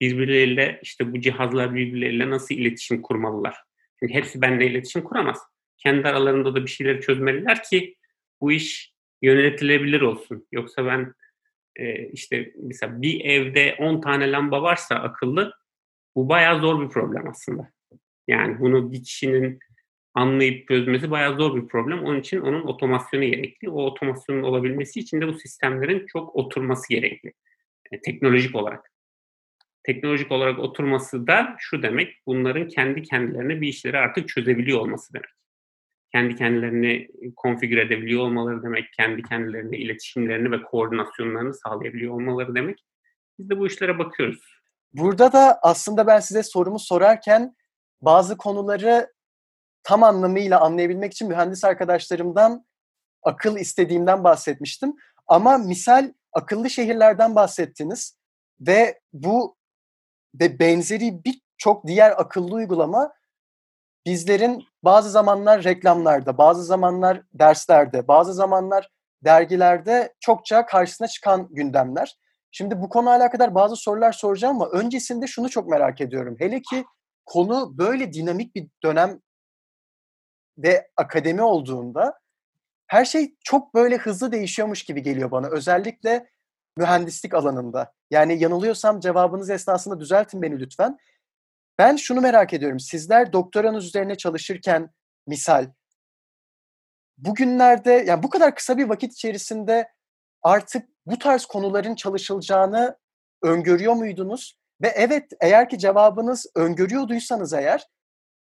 birbirleriyle 0.00 0.80
işte 0.82 1.12
bu 1.12 1.20
cihazlar 1.20 1.74
birbirleriyle 1.74 2.30
nasıl 2.30 2.54
iletişim 2.54 3.02
kurmalılar? 3.02 3.56
Çünkü 4.00 4.14
hepsi 4.14 4.42
benimle 4.42 4.66
iletişim 4.66 5.02
kuramaz. 5.02 5.38
Kendi 5.76 6.08
aralarında 6.08 6.54
da 6.54 6.62
bir 6.62 6.70
şeyleri 6.70 7.00
çözmeliler 7.00 7.62
ki 7.62 7.96
bu 8.40 8.52
iş 8.52 8.92
yönetilebilir 9.22 10.00
olsun. 10.00 10.46
Yoksa 10.52 10.86
ben 10.86 11.14
e, 11.76 12.08
işte 12.08 12.52
mesela 12.62 13.02
bir 13.02 13.20
evde 13.24 13.76
10 13.78 14.00
tane 14.00 14.30
lamba 14.30 14.62
varsa 14.62 14.94
akıllı 14.94 15.52
bu 16.16 16.28
bayağı 16.28 16.60
zor 16.60 16.84
bir 16.84 16.88
problem 16.88 17.28
aslında. 17.28 17.70
Yani 18.28 18.60
bunu 18.60 18.92
bir 18.92 19.04
kişinin 19.04 19.58
anlayıp 20.14 20.68
çözmesi 20.68 21.10
bayağı 21.10 21.36
zor 21.36 21.62
bir 21.62 21.68
problem. 21.68 22.04
Onun 22.04 22.20
için 22.20 22.40
onun 22.40 22.62
otomasyonu 22.62 23.24
gerekli. 23.24 23.70
O 23.70 23.82
otomasyonun 23.82 24.42
olabilmesi 24.42 25.00
için 25.00 25.20
de 25.20 25.28
bu 25.28 25.34
sistemlerin 25.34 26.06
çok 26.06 26.36
oturması 26.36 26.88
gerekli. 26.88 27.32
E, 27.92 28.00
teknolojik 28.00 28.54
olarak 28.54 28.90
teknolojik 29.88 30.32
olarak 30.32 30.58
oturması 30.58 31.26
da 31.26 31.56
şu 31.58 31.82
demek, 31.82 32.22
bunların 32.26 32.68
kendi 32.68 33.02
kendilerine 33.02 33.60
bir 33.60 33.68
işleri 33.68 33.98
artık 33.98 34.28
çözebiliyor 34.28 34.80
olması 34.80 35.14
demek. 35.14 35.30
Kendi 36.12 36.36
kendilerini 36.36 37.08
konfigüre 37.36 37.80
edebiliyor 37.80 38.22
olmaları 38.22 38.62
demek, 38.62 38.92
kendi 38.92 39.22
kendilerine 39.22 39.76
iletişimlerini 39.76 40.50
ve 40.50 40.62
koordinasyonlarını 40.62 41.54
sağlayabiliyor 41.54 42.14
olmaları 42.14 42.54
demek. 42.54 42.84
Biz 43.38 43.50
de 43.50 43.58
bu 43.58 43.66
işlere 43.66 43.98
bakıyoruz. 43.98 44.40
Burada 44.92 45.32
da 45.32 45.58
aslında 45.62 46.06
ben 46.06 46.20
size 46.20 46.42
sorumu 46.42 46.78
sorarken 46.78 47.56
bazı 48.02 48.36
konuları 48.36 49.12
tam 49.82 50.02
anlamıyla 50.02 50.60
anlayabilmek 50.60 51.12
için 51.12 51.28
mühendis 51.28 51.64
arkadaşlarımdan 51.64 52.66
akıl 53.22 53.56
istediğimden 53.56 54.24
bahsetmiştim. 54.24 54.92
Ama 55.26 55.58
misal 55.58 56.12
akıllı 56.32 56.70
şehirlerden 56.70 57.34
bahsettiniz 57.34 58.18
ve 58.60 59.00
bu 59.12 59.57
ve 60.34 60.58
benzeri 60.58 61.24
birçok 61.24 61.86
diğer 61.86 62.10
akıllı 62.10 62.54
uygulama 62.54 63.12
bizlerin 64.06 64.64
bazı 64.82 65.10
zamanlar 65.10 65.64
reklamlarda, 65.64 66.38
bazı 66.38 66.64
zamanlar 66.64 67.22
derslerde, 67.32 68.08
bazı 68.08 68.34
zamanlar 68.34 68.90
dergilerde 69.24 70.14
çokça 70.20 70.66
karşısına 70.66 71.08
çıkan 71.08 71.48
gündemler. 71.50 72.18
Şimdi 72.50 72.82
bu 72.82 72.88
konu 72.88 73.10
alakadar 73.10 73.54
bazı 73.54 73.76
sorular 73.76 74.12
soracağım 74.12 74.62
ama 74.62 74.70
öncesinde 74.70 75.26
şunu 75.26 75.48
çok 75.48 75.68
merak 75.68 76.00
ediyorum. 76.00 76.36
Hele 76.38 76.62
ki 76.62 76.84
konu 77.26 77.78
böyle 77.78 78.12
dinamik 78.12 78.54
bir 78.54 78.68
dönem 78.82 79.20
ve 80.58 80.90
akademi 80.96 81.42
olduğunda 81.42 82.20
her 82.86 83.04
şey 83.04 83.34
çok 83.44 83.74
böyle 83.74 83.96
hızlı 83.96 84.32
değişiyormuş 84.32 84.82
gibi 84.82 85.02
geliyor 85.02 85.30
bana. 85.30 85.48
Özellikle 85.48 86.30
mühendislik 86.78 87.34
alanında. 87.34 87.92
Yani 88.10 88.42
yanılıyorsam 88.42 89.00
cevabınız 89.00 89.50
esnasında 89.50 90.00
düzeltin 90.00 90.42
beni 90.42 90.60
lütfen. 90.60 90.98
Ben 91.78 91.96
şunu 91.96 92.20
merak 92.20 92.52
ediyorum. 92.52 92.80
Sizler 92.80 93.32
doktoranız 93.32 93.86
üzerine 93.86 94.14
çalışırken 94.16 94.90
misal 95.26 95.66
bugünlerde 97.18 97.92
yani 97.92 98.22
bu 98.22 98.30
kadar 98.30 98.54
kısa 98.54 98.78
bir 98.78 98.88
vakit 98.88 99.12
içerisinde 99.12 99.88
artık 100.42 100.88
bu 101.06 101.18
tarz 101.18 101.46
konuların 101.46 101.94
çalışılacağını 101.94 102.96
öngörüyor 103.42 103.94
muydunuz? 103.94 104.58
Ve 104.82 104.88
evet 104.88 105.32
eğer 105.40 105.68
ki 105.68 105.78
cevabınız 105.78 106.46
öngörüyorduysanız 106.54 107.52
eğer 107.52 107.88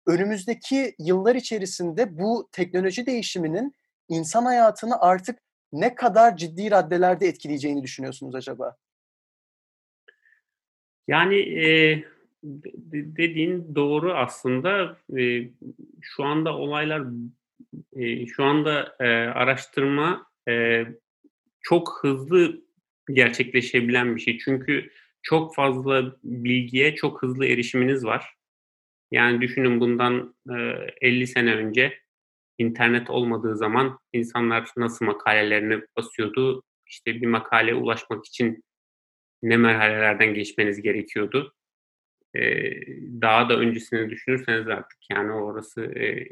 önümüzdeki 0.08 0.96
yıllar 1.00 1.36
içerisinde 1.36 2.20
bu 2.20 2.50
teknoloji 2.52 3.06
değişiminin 3.06 3.76
insan 4.10 4.46
hayatını 4.46 5.00
artık 5.00 5.40
ne 5.74 5.96
kadar 5.96 6.38
ciddi 6.38 6.72
raddelerde 6.72 7.28
etkileyeceğini 7.28 7.84
düşünüyorsunuz 7.84 8.36
acaba? 8.36 8.78
Yani 11.08 11.36
e, 11.40 12.04
dediğin 13.18 13.76
doğru 13.76 14.14
aslında. 14.14 14.98
E, 15.18 15.50
şu 16.02 16.24
anda 16.24 16.58
olaylar, 16.58 17.04
e, 17.96 18.26
şu 18.26 18.44
anda 18.44 18.96
e, 19.00 19.06
araştırma 19.08 20.28
e, 20.50 20.86
çok 21.62 22.00
hızlı 22.02 22.62
gerçekleşebilen 23.14 24.16
bir 24.16 24.22
şey. 24.22 24.38
Çünkü 24.38 24.90
çok 25.22 25.56
fazla 25.56 26.16
bilgiye 26.24 26.96
çok 26.96 27.22
hızlı 27.22 27.46
erişiminiz 27.46 28.06
var. 28.06 28.34
Yani 29.12 29.42
düşünün 29.42 29.80
bundan 29.80 30.36
e, 30.50 30.56
50 31.02 31.28
sene 31.28 31.56
önce 31.56 32.00
internet 32.58 33.10
olmadığı 33.10 33.58
zaman 33.58 34.00
insanlar 34.14 34.70
nasıl 34.78 35.06
makalelerini 35.06 35.82
basıyordu? 35.98 36.64
İşte 36.86 37.22
bir 37.22 37.28
makaleye 37.28 37.76
ulaşmak 37.76 38.26
için 38.26 38.64
ne 39.44 39.58
merhalelerden 39.58 40.34
geçmeniz 40.34 40.82
gerekiyordu? 40.82 41.54
Ee, 42.36 42.72
daha 43.22 43.50
da 43.50 43.58
öncesini 43.58 44.10
düşünürseniz 44.10 44.68
artık 44.68 44.98
yani 45.12 45.32
orası 45.32 45.82
e, 45.84 46.30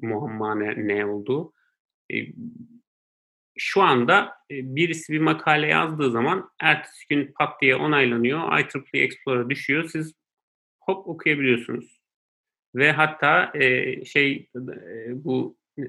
muamma 0.00 0.54
ne, 0.54 0.88
ne 0.88 1.06
olduğu. 1.06 1.52
E, 2.12 2.16
şu 3.58 3.82
anda 3.82 4.32
birisi 4.50 5.12
bir 5.12 5.20
makale 5.20 5.66
yazdığı 5.66 6.10
zaman 6.10 6.50
ertesi 6.60 7.08
gün 7.08 7.32
pat 7.38 7.62
diye 7.62 7.76
onaylanıyor. 7.76 8.58
IEEE 8.58 9.04
Explorer'a 9.04 9.50
düşüyor. 9.50 9.88
Siz 9.88 10.14
hop 10.80 11.08
okuyabiliyorsunuz. 11.08 11.97
Ve 12.78 12.92
hatta 12.92 13.52
e, 13.54 14.04
şey 14.04 14.50
e, 14.56 15.24
bu 15.24 15.58
e, 15.78 15.84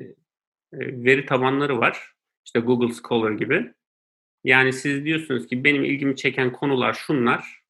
veri 0.73 1.25
tabanları 1.25 1.79
var. 1.79 2.13
İşte 2.45 2.59
Google 2.59 2.93
Scholar 2.93 3.31
gibi. 3.31 3.73
Yani 4.43 4.73
siz 4.73 5.05
diyorsunuz 5.05 5.47
ki 5.47 5.63
benim 5.63 5.83
ilgimi 5.83 6.15
çeken 6.15 6.51
konular 6.51 6.93
şunlar. 6.93 7.61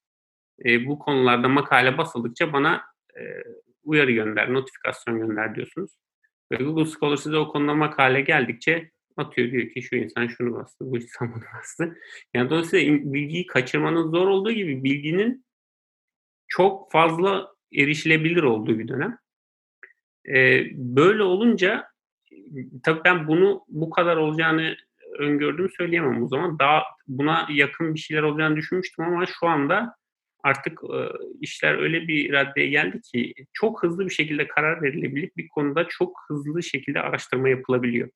E, 0.66 0.86
bu 0.86 1.00
konularda 1.00 1.48
makale 1.48 1.98
basıldıkça 1.98 2.54
bana 2.54 2.82
e, 3.18 3.22
uyarı 3.84 4.12
gönder, 4.12 4.54
notifikasyon 4.54 5.20
gönder 5.20 5.56
diyorsunuz. 5.56 5.92
Ve 6.52 6.56
Google 6.56 6.86
Scholar 6.86 7.16
size 7.16 7.38
o 7.38 7.48
konuda 7.48 7.74
makale 7.74 8.22
geldikçe 8.22 8.92
atıyor 9.18 9.52
diyor 9.52 9.70
ki 9.70 9.82
şu 9.82 9.96
insan 9.96 10.28
şunu 10.28 10.54
bastı, 10.54 10.92
bu 10.92 10.98
insan 10.98 11.34
bunu 11.34 11.44
bastı. 11.58 11.98
Yani 12.34 12.50
dolayısıyla 12.50 13.14
bilgiyi 13.14 13.46
kaçırmanın 13.46 14.12
zor 14.12 14.28
olduğu 14.28 14.52
gibi 14.52 14.84
bilginin 14.84 15.46
çok 16.48 16.92
fazla 16.92 17.59
erişilebilir 17.74 18.44
olduğu 18.44 18.80
bir 18.80 18.88
dönem. 18.88 19.18
Ee, 20.30 20.66
böyle 20.74 21.24
olunca 21.24 21.88
tabii 22.84 23.02
ben 23.06 23.28
bunu 23.28 23.66
bu 23.68 23.90
kadar 23.90 24.18
olacağını 24.18 24.76
öngördüğümü 25.20 25.70
söyleyemem 25.78 26.24
o 26.24 26.28
zaman. 26.28 26.60
Daha 26.60 26.84
buna 27.08 27.48
yakın 27.52 27.94
bir 27.94 28.00
şeyler 28.00 28.24
olacağını 28.24 28.56
düşünmüştüm 28.56 29.06
ama 29.06 29.26
şu 29.26 29.48
anda 29.48 29.96
artık 30.44 30.80
e, 30.84 31.00
işler 31.42 31.78
öyle 31.78 32.08
bir 32.08 32.34
raddeye 32.34 32.70
geldi 32.70 33.02
ki 33.02 33.34
çok 33.54 33.84
hızlı 33.84 34.06
bir 34.06 34.14
şekilde 34.14 34.48
karar 34.48 34.82
verilebilip 34.82 35.38
bir 35.38 35.48
konuda 35.48 35.88
çok 35.90 36.22
hızlı 36.28 36.64
şekilde 36.64 37.02
araştırma 37.02 37.50
yapılabiliyor. 37.50 38.10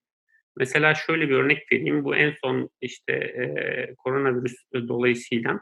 Mesela 0.57 0.95
şöyle 0.95 1.29
bir 1.29 1.35
örnek 1.35 1.71
vereyim. 1.71 2.03
Bu 2.03 2.15
en 2.15 2.33
son 2.41 2.69
işte 2.81 3.13
e, 3.13 3.95
koronavirüs 3.97 4.55
dolayısıyla 4.73 5.59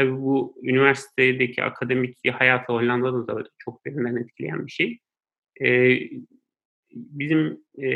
tabii 0.00 0.22
bu 0.22 0.54
üniversitedeki 0.62 1.64
akademik 1.64 2.16
hayatı 2.32 2.72
Hollanda'da 2.72 3.26
da 3.26 3.44
çok 3.58 3.86
derinden 3.86 4.16
etkileyen 4.16 4.66
bir 4.66 4.72
şey. 4.72 4.98
E, 5.62 5.98
bizim 6.90 7.60
e, 7.78 7.88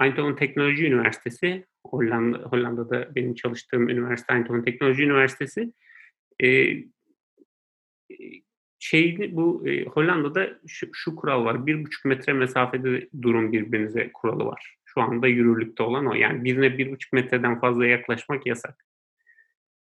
Eindhoven 0.00 0.36
Teknoloji 0.36 0.86
Üniversitesi, 0.86 1.66
Hollanda, 1.86 2.38
Hollanda'da 2.38 3.14
benim 3.14 3.34
çalıştığım 3.34 3.88
üniversite 3.88 4.34
Eindhoven 4.34 4.64
Teknoloji 4.64 5.02
Üniversitesi, 5.02 5.72
e, 6.42 6.76
şeydi 8.78 9.36
bu 9.36 9.68
e, 9.68 9.84
Hollanda'da 9.84 10.58
şu, 10.66 10.86
şu 10.92 11.16
kural 11.16 11.44
var. 11.44 11.66
Bir 11.66 11.84
buçuk 11.84 12.04
metre 12.04 12.32
mesafede 12.32 13.08
durun 13.22 13.52
birbirinize 13.52 14.10
kuralı 14.12 14.44
var. 14.44 14.76
Şu 14.84 15.00
anda 15.00 15.26
yürürlükte 15.26 15.82
olan 15.82 16.06
o. 16.06 16.14
Yani 16.14 16.44
birine 16.44 16.78
bir 16.78 16.92
buçuk 16.92 17.12
metreden 17.12 17.60
fazla 17.60 17.86
yaklaşmak 17.86 18.46
yasak. 18.46 18.84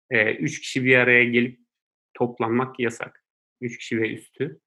E, 0.10 0.36
üç 0.36 0.60
kişi 0.60 0.86
bir 0.86 0.96
araya 0.96 1.24
gelip 1.24 1.60
toplanmak 2.14 2.80
yasak. 2.80 3.24
Üç 3.62 3.78
kişi 3.78 4.02
ve 4.02 4.14
üstü. 4.14 4.60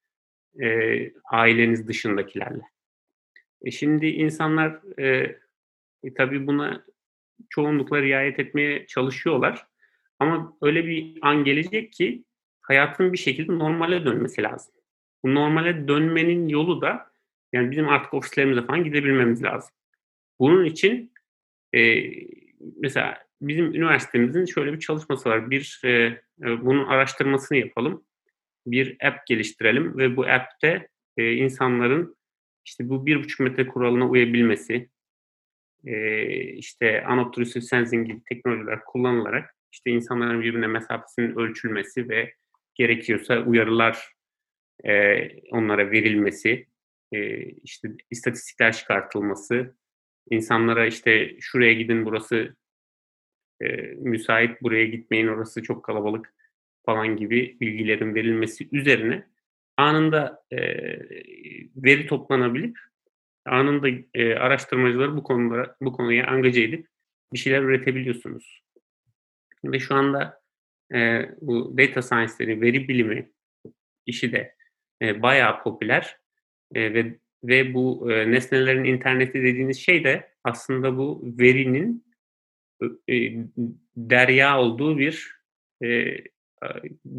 E, 0.61 1.11
aileniz 1.31 1.87
dışındakilerle. 1.87 2.61
E 3.65 3.71
şimdi 3.71 4.07
insanlar 4.07 4.99
e, 4.99 5.35
tabii 6.17 6.47
buna 6.47 6.85
çoğunlukla 7.49 8.01
riayet 8.01 8.39
etmeye 8.39 8.87
çalışıyorlar. 8.87 9.67
Ama 10.19 10.57
öyle 10.61 10.85
bir 10.85 11.17
an 11.21 11.43
gelecek 11.43 11.93
ki 11.93 12.23
hayatın 12.61 13.13
bir 13.13 13.17
şekilde 13.17 13.59
normale 13.59 14.05
dönmesi 14.05 14.43
lazım. 14.43 14.73
Bu 15.23 15.35
normale 15.35 15.87
dönmenin 15.87 16.47
yolu 16.47 16.81
da 16.81 17.11
yani 17.53 17.71
bizim 17.71 17.89
artık 17.89 18.13
ofislerimize 18.13 18.65
falan 18.65 18.83
gidebilmemiz 18.83 19.43
lazım. 19.43 19.75
Bunun 20.39 20.65
için 20.65 21.13
e, 21.75 22.03
mesela 22.77 23.28
bizim 23.41 23.65
üniversitemizin 23.65 24.45
şöyle 24.45 24.73
bir 24.73 24.79
çalışması 24.79 25.29
var. 25.29 25.51
Bir 25.51 25.81
e, 25.83 25.89
e, 25.89 26.21
bunun 26.41 26.85
araştırmasını 26.85 27.57
yapalım. 27.57 28.03
Bir 28.65 28.97
app 29.07 29.27
geliştirelim 29.27 29.97
ve 29.97 30.17
bu 30.17 30.25
app'te 30.25 30.87
e, 31.17 31.33
insanların 31.33 32.15
işte 32.65 32.89
bu 32.89 33.05
bir 33.05 33.23
buçuk 33.23 33.39
metre 33.39 33.67
kuralına 33.67 34.09
uyabilmesi, 34.09 34.89
e, 35.85 36.27
işte 36.43 37.05
unobtrusive 37.13 37.63
sensing 37.63 38.07
gibi 38.07 38.21
teknolojiler 38.29 38.85
kullanılarak 38.85 39.55
işte 39.71 39.91
insanların 39.91 40.41
birbirine 40.41 40.67
mesafesinin 40.67 41.35
ölçülmesi 41.35 42.09
ve 42.09 42.33
gerekiyorsa 42.75 43.39
uyarılar 43.41 44.13
e, 44.83 45.21
onlara 45.51 45.91
verilmesi, 45.91 46.67
e, 47.11 47.39
işte 47.45 47.89
istatistikler 48.11 48.73
çıkartılması, 48.73 49.75
insanlara 50.29 50.85
işte 50.85 51.39
şuraya 51.39 51.73
gidin 51.73 52.05
burası 52.05 52.55
e, 53.61 53.67
müsait, 53.97 54.61
buraya 54.61 54.85
gitmeyin 54.85 55.27
orası 55.27 55.63
çok 55.63 55.83
kalabalık 55.83 56.33
falan 56.85 57.17
gibi 57.17 57.57
bilgilerin 57.61 58.15
verilmesi 58.15 58.69
üzerine 58.71 59.27
anında 59.77 60.43
e, 60.51 60.59
veri 61.75 62.07
toplanabilip 62.07 62.79
anında 63.45 63.87
e, 64.13 64.35
araştırmacıları 64.35 65.17
bu 65.17 65.23
konuda 65.23 65.75
bu 65.81 65.93
konuya 65.93 66.27
angaje 66.27 66.63
edip 66.63 66.87
bir 67.33 67.37
şeyler 67.37 67.61
üretebiliyorsunuz. 67.61 68.63
Ve 69.65 69.79
şu 69.79 69.95
anda 69.95 70.41
e, 70.93 71.29
bu 71.41 71.77
data 71.77 72.01
science'leri, 72.01 72.61
veri 72.61 72.87
bilimi 72.87 73.31
işi 74.05 74.31
de 74.31 74.55
e, 75.01 75.21
bayağı 75.21 75.63
popüler 75.63 76.17
e, 76.75 76.93
ve 76.93 77.19
ve 77.43 77.73
bu 77.73 78.11
e, 78.11 78.31
nesnelerin 78.31 78.83
interneti 78.83 79.33
dediğiniz 79.33 79.79
şey 79.79 80.03
de 80.03 80.29
aslında 80.43 80.97
bu 80.97 81.21
verinin 81.23 82.08
e, 83.09 83.15
derya 83.97 84.59
olduğu 84.59 84.97
bir 84.97 85.35
e, 85.83 86.17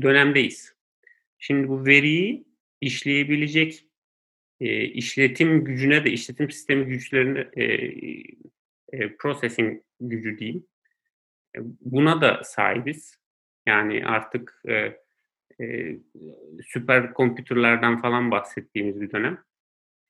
dönemdeyiz. 0.02 0.74
Şimdi 1.38 1.68
bu 1.68 1.86
veriyi 1.86 2.44
işleyebilecek 2.80 3.86
e, 4.60 4.84
işletim 4.84 5.64
gücüne 5.64 6.04
de 6.04 6.10
işletim 6.10 6.50
sistemi 6.50 6.84
güçlerine 6.84 7.48
e, 7.56 7.64
e, 8.92 9.16
processing 9.16 9.82
gücü 10.00 10.38
diyeyim. 10.38 10.66
E, 11.56 11.58
buna 11.80 12.20
da 12.20 12.44
sahibiz. 12.44 13.20
Yani 13.66 14.06
artık 14.06 14.62
e, 14.68 15.00
e, 15.64 15.96
süper 16.66 17.14
kompütürlerden 17.14 18.00
falan 18.00 18.30
bahsettiğimiz 18.30 19.00
bir 19.00 19.12
dönem. 19.12 19.44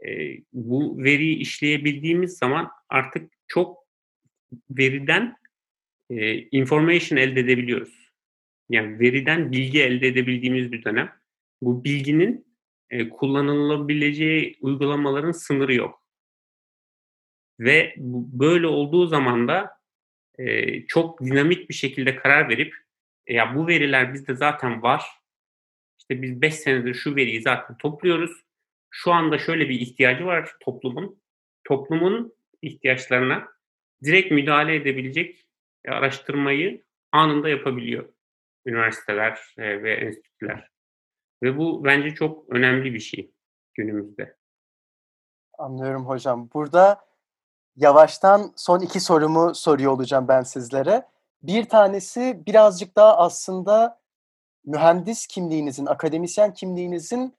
E, 0.07 0.39
bu 0.53 1.05
veriyi 1.05 1.37
işleyebildiğimiz 1.37 2.39
zaman 2.39 2.71
artık 2.89 3.33
çok 3.49 3.87
veriden 4.71 5.37
information 6.51 7.19
elde 7.19 7.41
edebiliyoruz. 7.41 8.11
Yani 8.69 9.01
veriden 9.01 9.53
bilgi 9.53 9.83
elde 9.83 10.09
edebildiğimiz 10.09 10.73
bir 10.73 10.85
dönem. 10.85 11.13
Bu 11.63 11.85
bilginin 11.85 12.47
e, 12.91 13.09
kullanılabileceği 13.09 14.57
uygulamaların 14.61 15.33
sınırı 15.33 15.75
yok. 15.75 16.03
Ve 17.61 17.95
böyle 18.33 18.67
olduğu 18.67 19.07
zaman 19.07 19.49
da 19.49 19.71
e, 20.39 20.87
çok 20.87 21.25
dinamik 21.25 21.69
bir 21.69 21.75
şekilde 21.75 22.17
karar 22.17 22.49
verip 22.49 22.75
e, 23.27 23.35
ya 23.35 23.57
bu 23.57 23.67
veriler 23.69 24.15
bizde 24.15 24.35
zaten 24.35 24.83
var. 24.83 25.05
İşte 25.99 26.23
biz 26.23 26.43
5 26.43 26.55
senedir 26.55 26.95
şu 26.95 27.17
veriyi 27.17 27.43
zaten 27.43 27.77
topluyoruz. 27.77 28.45
Şu 28.91 29.13
anda 29.13 29.39
şöyle 29.39 29.69
bir 29.69 29.81
ihtiyacı 29.81 30.27
var 30.27 30.51
toplumun. 30.61 31.23
Toplumun 31.65 32.35
ihtiyaçlarına 32.63 33.49
direkt 34.05 34.31
müdahale 34.31 34.75
edebilecek 34.75 35.45
araştırmayı 35.89 36.85
anında 37.13 37.49
yapabiliyor 37.49 38.09
üniversiteler 38.67 39.55
e, 39.59 39.83
ve 39.83 39.95
enstitüler. 39.95 40.71
Ve 41.43 41.59
bu 41.59 41.85
bence 41.85 42.15
çok 42.15 42.49
önemli 42.49 42.95
bir 42.95 43.01
şey 43.01 43.33
günümüzde. 43.75 44.37
Anlıyorum 45.59 46.07
hocam. 46.07 46.51
Burada 46.55 47.05
yavaştan 47.77 48.53
son 48.57 48.81
iki 48.81 49.01
sorumu 49.01 49.55
soruyor 49.55 49.93
olacağım 49.93 50.29
ben 50.29 50.43
sizlere. 50.43 51.07
Bir 51.43 51.65
tanesi 51.65 52.43
birazcık 52.47 52.97
daha 52.97 53.17
aslında 53.17 54.01
mühendis 54.65 55.27
kimliğinizin, 55.27 55.87
akademisyen 55.87 56.55
kimliğinizin 56.55 57.35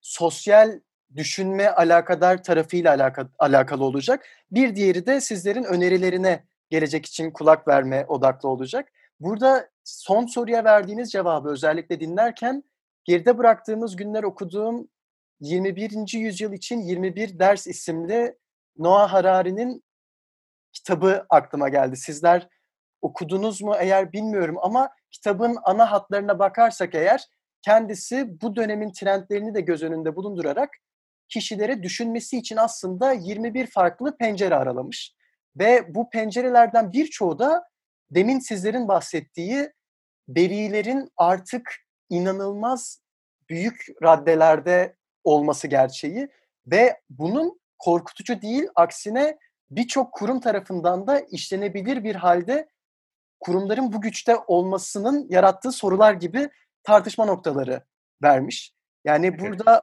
sosyal 0.00 0.80
düşünme 1.16 1.68
alakadar 1.68 2.42
tarafıyla 2.42 2.94
alaka, 2.94 3.28
alakalı 3.38 3.84
olacak. 3.84 4.26
Bir 4.50 4.76
diğeri 4.76 5.06
de 5.06 5.20
sizlerin 5.20 5.64
önerilerine 5.64 6.44
gelecek 6.70 7.06
için 7.06 7.30
kulak 7.30 7.68
verme 7.68 8.04
odaklı 8.08 8.48
olacak. 8.48 8.92
Burada 9.20 9.70
son 9.84 10.26
soruya 10.26 10.64
verdiğiniz 10.64 11.12
cevabı 11.12 11.48
özellikle 11.48 12.00
dinlerken 12.00 12.64
geride 13.04 13.38
bıraktığımız 13.38 13.96
günler 13.96 14.22
okuduğum 14.22 14.88
21. 15.40 16.18
yüzyıl 16.18 16.52
için 16.52 16.80
21 16.80 17.38
ders 17.38 17.66
isimli 17.66 18.38
Noah 18.78 19.12
Harari'nin 19.12 19.84
kitabı 20.72 21.26
aklıma 21.30 21.68
geldi. 21.68 21.96
Sizler 21.96 22.48
okudunuz 23.02 23.62
mu 23.62 23.74
eğer 23.78 24.12
bilmiyorum 24.12 24.56
ama 24.62 24.90
kitabın 25.10 25.58
ana 25.64 25.92
hatlarına 25.92 26.38
bakarsak 26.38 26.94
eğer 26.94 27.28
kendisi 27.62 28.40
bu 28.40 28.56
dönemin 28.56 28.92
trendlerini 28.92 29.54
de 29.54 29.60
göz 29.60 29.82
önünde 29.82 30.16
bulundurarak 30.16 30.70
kişilere 31.34 31.82
düşünmesi 31.82 32.38
için 32.38 32.56
aslında 32.56 33.12
21 33.12 33.66
farklı 33.66 34.16
pencere 34.16 34.54
aralamış. 34.54 35.14
Ve 35.56 35.94
bu 35.94 36.10
pencerelerden 36.10 36.92
birçoğu 36.92 37.38
da 37.38 37.68
demin 38.10 38.38
sizlerin 38.38 38.88
bahsettiği 38.88 39.72
verilerin 40.28 41.08
artık 41.16 41.74
inanılmaz 42.10 43.00
büyük 43.48 43.86
raddelerde 44.02 44.96
olması 45.24 45.68
gerçeği 45.68 46.28
ve 46.66 47.00
bunun 47.10 47.60
korkutucu 47.78 48.42
değil 48.42 48.64
aksine 48.74 49.38
birçok 49.70 50.12
kurum 50.12 50.40
tarafından 50.40 51.06
da 51.06 51.20
işlenebilir 51.20 52.04
bir 52.04 52.14
halde 52.14 52.68
kurumların 53.40 53.92
bu 53.92 54.00
güçte 54.00 54.36
olmasının 54.46 55.26
yarattığı 55.30 55.72
sorular 55.72 56.12
gibi 56.12 56.50
tartışma 56.82 57.24
noktaları 57.24 57.82
vermiş. 58.22 58.74
Yani 59.04 59.38
burada 59.38 59.82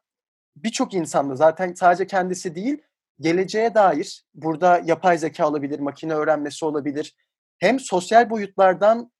birçok 0.55 0.93
insanda 0.93 1.35
zaten 1.35 1.73
sadece 1.73 2.07
kendisi 2.07 2.55
değil 2.55 2.77
geleceğe 3.19 3.73
dair 3.73 4.23
burada 4.33 4.81
yapay 4.85 5.17
zeka 5.17 5.47
olabilir, 5.47 5.79
makine 5.79 6.13
öğrenmesi 6.13 6.65
olabilir. 6.65 7.15
Hem 7.59 7.79
sosyal 7.79 8.29
boyutlardan 8.29 9.11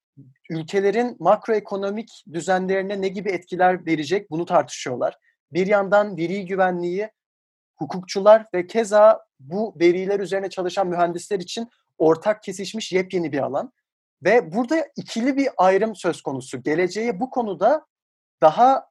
ülkelerin 0.49 1.15
makroekonomik 1.19 2.23
düzenlerine 2.33 3.01
ne 3.01 3.07
gibi 3.07 3.29
etkiler 3.29 3.85
verecek 3.85 4.31
bunu 4.31 4.45
tartışıyorlar. 4.45 5.17
Bir 5.53 5.67
yandan 5.67 6.17
veri 6.17 6.45
güvenliği, 6.45 7.09
hukukçular 7.77 8.45
ve 8.53 8.67
keza 8.67 9.25
bu 9.39 9.75
veriler 9.79 10.19
üzerine 10.19 10.49
çalışan 10.49 10.87
mühendisler 10.87 11.39
için 11.39 11.69
ortak 11.97 12.43
kesişmiş 12.43 12.91
yepyeni 12.91 13.31
bir 13.31 13.39
alan. 13.39 13.73
Ve 14.23 14.53
burada 14.53 14.87
ikili 14.95 15.37
bir 15.37 15.49
ayrım 15.57 15.95
söz 15.95 16.21
konusu. 16.21 16.63
Geleceğe 16.63 17.19
bu 17.19 17.29
konuda 17.29 17.85
daha 18.41 18.90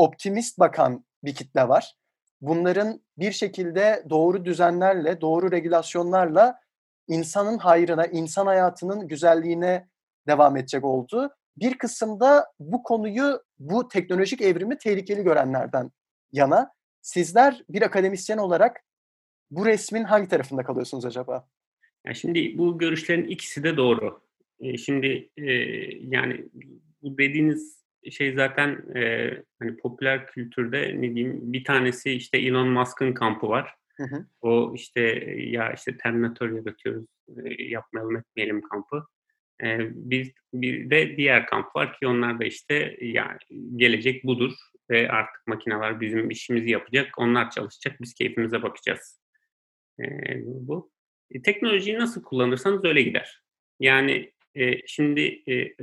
optimist 0.00 0.58
bakan 0.58 1.04
bir 1.24 1.34
kitle 1.34 1.68
var. 1.68 1.94
Bunların 2.40 3.00
bir 3.18 3.32
şekilde 3.32 4.04
doğru 4.10 4.44
düzenlerle, 4.44 5.20
doğru 5.20 5.52
regülasyonlarla 5.52 6.60
insanın 7.08 7.58
hayrına, 7.58 8.06
insan 8.06 8.46
hayatının 8.46 9.08
güzelliğine 9.08 9.88
devam 10.26 10.56
edecek 10.56 10.84
oldu. 10.84 11.30
Bir 11.56 11.78
kısımda 11.78 12.46
bu 12.60 12.82
konuyu, 12.82 13.42
bu 13.58 13.88
teknolojik 13.88 14.40
evrimi 14.40 14.78
tehlikeli 14.78 15.22
görenlerden 15.22 15.90
yana. 16.32 16.72
Sizler 17.02 17.64
bir 17.68 17.82
akademisyen 17.82 18.38
olarak 18.38 18.84
bu 19.50 19.66
resmin 19.66 20.04
hangi 20.04 20.28
tarafında 20.28 20.62
kalıyorsunuz 20.62 21.04
acaba? 21.04 21.48
Ya 22.06 22.14
şimdi 22.14 22.58
bu 22.58 22.78
görüşlerin 22.78 23.24
ikisi 23.24 23.62
de 23.62 23.76
doğru. 23.76 24.20
E, 24.60 24.78
şimdi 24.78 25.30
e, 25.36 25.52
yani 26.16 26.48
bu 27.02 27.18
dediğiniz 27.18 27.79
şey 28.10 28.34
zaten 28.34 28.96
e, 28.96 29.30
hani 29.58 29.76
popüler 29.76 30.26
kültürde 30.26 31.00
ne 31.00 31.14
diyeyim 31.14 31.52
bir 31.52 31.64
tanesi 31.64 32.12
işte 32.12 32.38
Elon 32.38 32.68
Musk'ın 32.68 33.12
kampı 33.12 33.48
var. 33.48 33.74
Hı 33.96 34.04
hı. 34.04 34.26
O 34.40 34.72
işte 34.74 35.00
ya 35.36 35.72
işte 35.72 35.96
Terminator 35.96 36.50
yaratıyoruz 36.50 37.06
e, 37.44 37.64
yapmayalım 37.64 38.16
etmeyelim 38.16 38.62
kampı. 38.62 39.06
E, 39.62 39.78
bir, 39.94 40.32
bir 40.54 40.90
de 40.90 41.16
diğer 41.16 41.46
kamp 41.46 41.76
var 41.76 41.98
ki 41.98 42.06
onlar 42.06 42.40
da 42.40 42.44
işte 42.44 42.96
ya 43.00 43.38
gelecek 43.76 44.24
budur 44.24 44.52
ve 44.90 45.10
artık 45.10 45.46
makineler 45.46 46.00
bizim 46.00 46.30
işimizi 46.30 46.70
yapacak. 46.70 47.18
Onlar 47.18 47.50
çalışacak. 47.50 48.00
Biz 48.00 48.14
keyfimize 48.14 48.62
bakacağız. 48.62 49.20
E, 50.00 50.04
bu. 50.44 50.90
E, 51.30 51.42
teknolojiyi 51.42 51.98
nasıl 51.98 52.22
kullanırsanız 52.22 52.84
öyle 52.84 53.02
gider. 53.02 53.42
Yani 53.80 54.32
e, 54.54 54.86
şimdi 54.86 55.42
e, 55.46 55.54
e, 55.54 55.74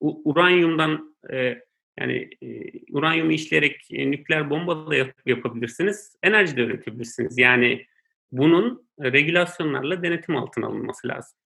uranyumdan 0.00 1.16
e, 1.32 1.62
yani 2.00 2.30
e, 2.42 2.46
uranyumu 2.90 3.32
işleyerek 3.32 3.88
e, 3.90 4.10
nükleer 4.10 4.50
bomba 4.50 4.90
da 4.90 4.96
yap, 4.96 5.14
yapabilirsiniz. 5.26 6.16
Enerji 6.22 6.56
de 6.56 6.60
üretebilirsiniz. 6.60 7.38
Yani 7.38 7.86
bunun 8.32 8.88
regülasyonlarla 9.00 10.02
denetim 10.02 10.36
altına 10.36 10.66
alınması 10.66 11.08
lazım. 11.08 11.38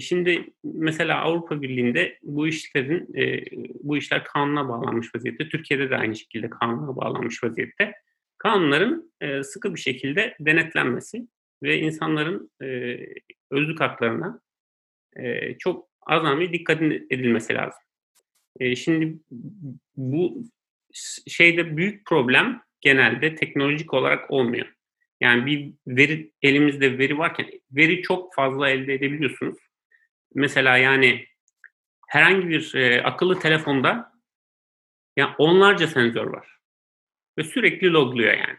Şimdi 0.00 0.52
mesela 0.64 1.20
Avrupa 1.20 1.62
Birliği'nde 1.62 2.18
bu 2.22 2.48
işlerin 2.48 3.08
bu 3.82 3.96
işler 3.96 4.24
kanuna 4.24 4.68
bağlanmış 4.68 5.14
vaziyette. 5.14 5.48
Türkiye'de 5.48 5.90
de 5.90 5.96
aynı 5.96 6.16
şekilde 6.16 6.50
kanuna 6.50 6.96
bağlanmış 6.96 7.44
vaziyette. 7.44 7.92
Kanunların 8.38 9.12
sıkı 9.42 9.74
bir 9.74 9.80
şekilde 9.80 10.36
denetlenmesi 10.40 11.26
ve 11.62 11.78
insanların 11.78 12.50
özlük 13.50 13.80
haklarına 13.80 14.40
çok 15.58 15.88
azami 16.06 16.52
dikkat 16.52 16.82
edilmesi 16.82 17.54
lazım. 17.54 17.82
E, 18.60 18.76
şimdi 18.76 19.18
bu 19.96 20.44
şeyde 21.26 21.76
büyük 21.76 22.06
problem 22.06 22.62
genelde 22.80 23.34
teknolojik 23.34 23.94
olarak 23.94 24.30
olmuyor. 24.30 24.66
Yani 25.20 25.46
bir 25.46 25.72
veri 25.86 26.32
elimizde 26.42 26.98
veri 26.98 27.18
varken 27.18 27.50
veri 27.70 28.02
çok 28.02 28.34
fazla 28.34 28.68
elde 28.68 28.94
edebiliyorsunuz. 28.94 29.58
Mesela 30.34 30.76
yani 30.76 31.26
herhangi 32.08 32.48
bir 32.48 32.74
e, 32.74 33.02
akıllı 33.02 33.38
telefonda 33.38 34.12
yani 35.16 35.34
onlarca 35.38 35.86
sensör 35.86 36.26
var 36.26 36.58
ve 37.38 37.44
sürekli 37.44 37.92
logluyor 37.92 38.32
yani. 38.32 38.58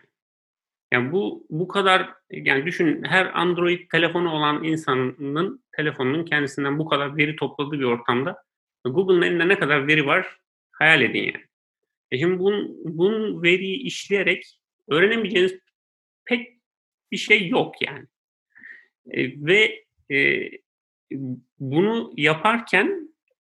Yani 0.93 1.11
bu 1.11 1.47
bu 1.49 1.67
kadar 1.67 2.13
yani 2.29 2.65
düşün 2.65 3.03
her 3.03 3.25
Android 3.25 3.89
telefonu 3.89 4.31
olan 4.31 4.63
insanın 4.63 5.63
telefonunun 5.77 6.25
kendisinden 6.25 6.79
bu 6.79 6.85
kadar 6.85 7.17
veri 7.17 7.35
topladığı 7.35 7.79
bir 7.79 7.83
ortamda 7.83 8.43
Google'ın 8.85 9.21
elinde 9.21 9.47
ne 9.47 9.59
kadar 9.59 9.87
veri 9.87 10.05
var 10.05 10.37
hayal 10.71 11.01
edin 11.01 11.23
yani. 11.23 11.45
E 12.11 12.17
şimdi 12.17 12.39
bunun, 12.39 12.77
bunun 12.97 13.43
veriyi 13.43 13.77
işleyerek 13.77 14.59
öğrenemeyeceğiniz 14.87 15.59
pek 16.25 16.59
bir 17.11 17.17
şey 17.17 17.47
yok 17.47 17.81
yani. 17.81 18.05
E, 19.11 19.45
ve 19.45 19.85
e, 20.11 20.49
bunu 21.59 22.13
yaparken 22.17 23.09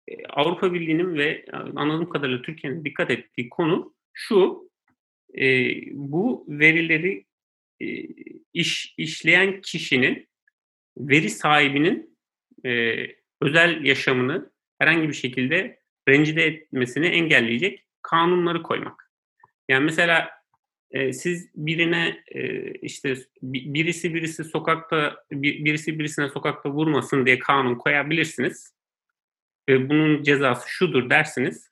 e, 0.09 0.27
Avrupa 0.27 0.75
Birliği'nin 0.75 1.15
ve 1.15 1.45
anladığım 1.53 2.09
kadarıyla 2.09 2.43
Türkiye'nin 2.43 2.85
dikkat 2.85 3.11
ettiği 3.11 3.49
konu 3.49 3.95
şu, 4.13 4.71
e, 5.39 5.75
bu 5.93 6.47
verileri 6.49 7.25
e, 7.81 7.87
iş 8.53 8.95
işleyen 8.99 9.61
kişinin, 9.61 10.29
veri 10.97 11.31
sahibinin 11.31 12.14
e, 12.67 13.07
özel 13.41 13.85
yaşamını 13.85 14.51
herhangi 14.79 15.09
bir 15.09 15.15
şekilde 15.15 15.79
rencide 16.09 16.47
etmesini 16.47 17.07
engelleyecek 17.07 17.87
kanunları 18.03 18.63
koymak. 18.63 19.11
Yani 19.69 19.85
mesela 19.85 20.31
e, 20.91 21.13
siz 21.13 21.51
birine 21.55 22.23
e, 22.27 22.71
işte 22.73 23.17
birisi 23.43 24.15
birisi 24.15 24.45
sokakta 24.45 25.25
birisi 25.33 25.99
birisine 25.99 26.29
sokakta 26.29 26.71
vurmasın 26.71 27.27
diye 27.27 27.39
kanun 27.39 27.75
koyabilirsiniz. 27.75 28.75
Ve 29.69 29.89
bunun 29.89 30.23
cezası 30.23 30.71
şudur 30.71 31.11
dersiniz. 31.11 31.71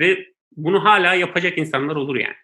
Ve 0.00 0.26
bunu 0.56 0.84
hala 0.84 1.14
yapacak 1.14 1.58
insanlar 1.58 1.96
olur 1.96 2.16
yani. 2.16 2.36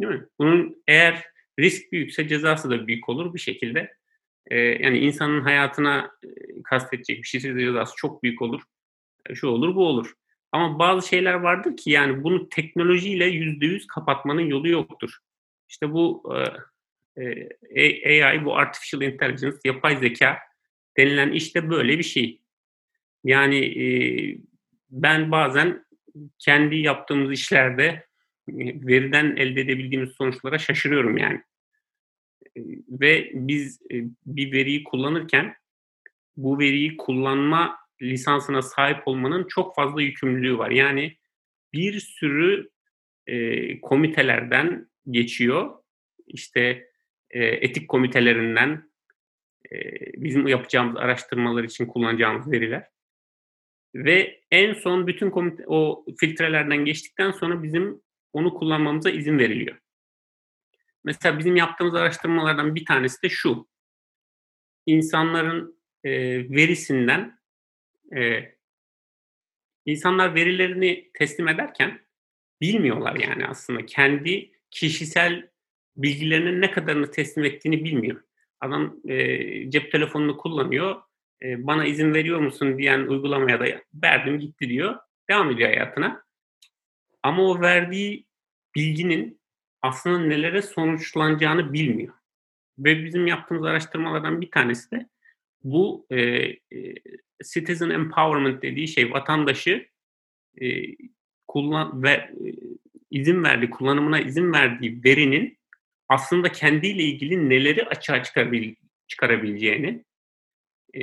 Değil 0.00 0.12
mi? 0.12 0.26
Bunun 0.38 0.82
eğer 0.86 1.24
risk 1.58 1.92
büyükse 1.92 2.28
cezası 2.28 2.70
da 2.70 2.86
büyük 2.86 3.08
olur 3.08 3.34
bir 3.34 3.38
şekilde. 3.38 3.94
E, 4.46 4.58
yani 4.58 4.98
insanın 4.98 5.40
hayatına 5.40 6.10
e, 6.24 6.28
kastetecek 6.64 7.18
bir 7.18 7.28
şeyse 7.28 7.58
cezası 7.58 7.96
çok 7.96 8.22
büyük 8.22 8.42
olur. 8.42 8.62
E, 9.26 9.34
şu 9.34 9.48
olur 9.48 9.74
bu 9.74 9.86
olur. 9.86 10.12
Ama 10.52 10.78
bazı 10.78 11.08
şeyler 11.08 11.34
vardır 11.34 11.76
ki 11.76 11.90
yani 11.90 12.24
bunu 12.24 12.48
teknolojiyle 12.48 13.26
yüzde 13.26 13.66
yüz 13.66 13.86
kapatmanın 13.86 14.46
yolu 14.46 14.68
yoktur. 14.68 15.18
İşte 15.68 15.92
bu 15.92 16.34
e, 17.16 18.24
AI, 18.24 18.44
bu 18.44 18.56
artificial 18.56 19.02
intelligence, 19.02 19.56
yapay 19.64 19.96
zeka 19.96 20.38
denilen 20.96 21.32
işte 21.32 21.70
böyle 21.70 21.98
bir 21.98 22.02
şey. 22.02 22.40
Yani 23.24 23.58
e, 23.58 23.86
ben 24.90 25.30
bazen 25.30 25.84
kendi 26.38 26.76
yaptığımız 26.76 27.32
işlerde 27.32 28.06
e, 28.48 28.86
veriden 28.86 29.36
elde 29.36 29.60
edebildiğimiz 29.60 30.10
sonuçlara 30.10 30.58
şaşırıyorum 30.58 31.18
yani. 31.18 31.42
Ve 32.88 33.30
biz 33.34 33.80
e, 33.90 34.04
bir 34.26 34.52
veriyi 34.52 34.84
kullanırken 34.84 35.54
bu 36.36 36.58
veriyi 36.58 36.96
kullanma 36.96 37.76
lisansına 38.02 38.62
sahip 38.62 39.08
olmanın 39.08 39.46
çok 39.48 39.74
fazla 39.74 40.02
yükümlülüğü 40.02 40.58
var. 40.58 40.70
Yani 40.70 41.16
bir 41.72 42.00
sürü 42.00 42.70
e, 43.26 43.80
komitelerden 43.80 44.88
geçiyor. 45.10 45.70
İşte 46.26 46.88
e, 47.30 47.44
etik 47.44 47.88
komitelerinden 47.88 48.90
e, 49.72 49.76
bizim 50.22 50.46
yapacağımız 50.46 50.96
araştırmalar 50.96 51.64
için 51.64 51.86
kullanacağımız 51.86 52.50
veriler. 52.52 52.88
Ve 53.94 54.40
en 54.50 54.74
son 54.74 55.06
bütün 55.06 55.30
komite, 55.30 55.64
o 55.66 56.04
filtrelerden 56.20 56.84
geçtikten 56.84 57.30
sonra 57.30 57.62
bizim 57.62 58.02
onu 58.32 58.54
kullanmamıza 58.54 59.10
izin 59.10 59.38
veriliyor. 59.38 59.76
Mesela 61.04 61.38
bizim 61.38 61.56
yaptığımız 61.56 61.94
araştırmalardan 61.94 62.74
bir 62.74 62.84
tanesi 62.84 63.22
de 63.22 63.28
şu. 63.28 63.68
İnsanların 64.86 65.82
e, 66.04 66.10
verisinden 66.50 67.38
e, 68.16 68.52
insanlar 69.86 70.34
verilerini 70.34 71.10
teslim 71.14 71.48
ederken 71.48 72.00
bilmiyorlar 72.60 73.16
yani 73.16 73.46
aslında 73.46 73.86
kendi 73.86 74.52
kişisel 74.70 75.50
bilgilerinin 75.96 76.60
ne 76.60 76.70
kadarını 76.70 77.10
teslim 77.10 77.44
ettiğini 77.44 77.84
bilmiyor. 77.84 78.22
Adam 78.60 78.96
e, 79.08 79.70
cep 79.70 79.92
telefonunu 79.92 80.36
kullanıyor, 80.36 81.02
e, 81.42 81.66
bana 81.66 81.84
izin 81.84 82.14
veriyor 82.14 82.40
musun 82.40 82.78
diyen 82.78 83.00
uygulamaya 83.00 83.60
da 83.60 83.82
verdim 83.94 84.38
gitti 84.38 84.68
diyor, 84.68 84.96
devam 85.30 85.50
ediyor 85.50 85.68
hayatına. 85.68 86.24
Ama 87.22 87.42
o 87.42 87.60
verdiği 87.60 88.26
bilginin 88.74 89.41
aslında 89.82 90.18
nelere 90.18 90.62
sonuçlanacağını 90.62 91.72
bilmiyor. 91.72 92.14
Ve 92.78 93.04
bizim 93.04 93.26
yaptığımız 93.26 93.64
araştırmalardan 93.64 94.40
bir 94.40 94.50
tanesi 94.50 94.90
de 94.90 95.08
bu 95.64 96.06
e, 96.10 96.16
e, 96.16 96.58
citizen 97.52 97.90
empowerment 97.90 98.62
dediği 98.62 98.88
şey 98.88 99.12
vatandaşı 99.12 99.88
e, 100.60 100.66
kullan 101.48 102.02
ve 102.02 102.10
e, 102.10 102.54
izin 103.10 103.42
verdiği 103.44 103.70
kullanımına 103.70 104.20
izin 104.20 104.52
verdiği 104.52 105.04
verinin 105.04 105.58
aslında 106.08 106.52
kendiyle 106.52 107.02
ilgili 107.02 107.48
neleri 107.48 107.84
açığa 107.84 108.22
çıkarabil, 108.22 108.74
çıkarabileceğini 109.06 110.04
e, 110.94 111.00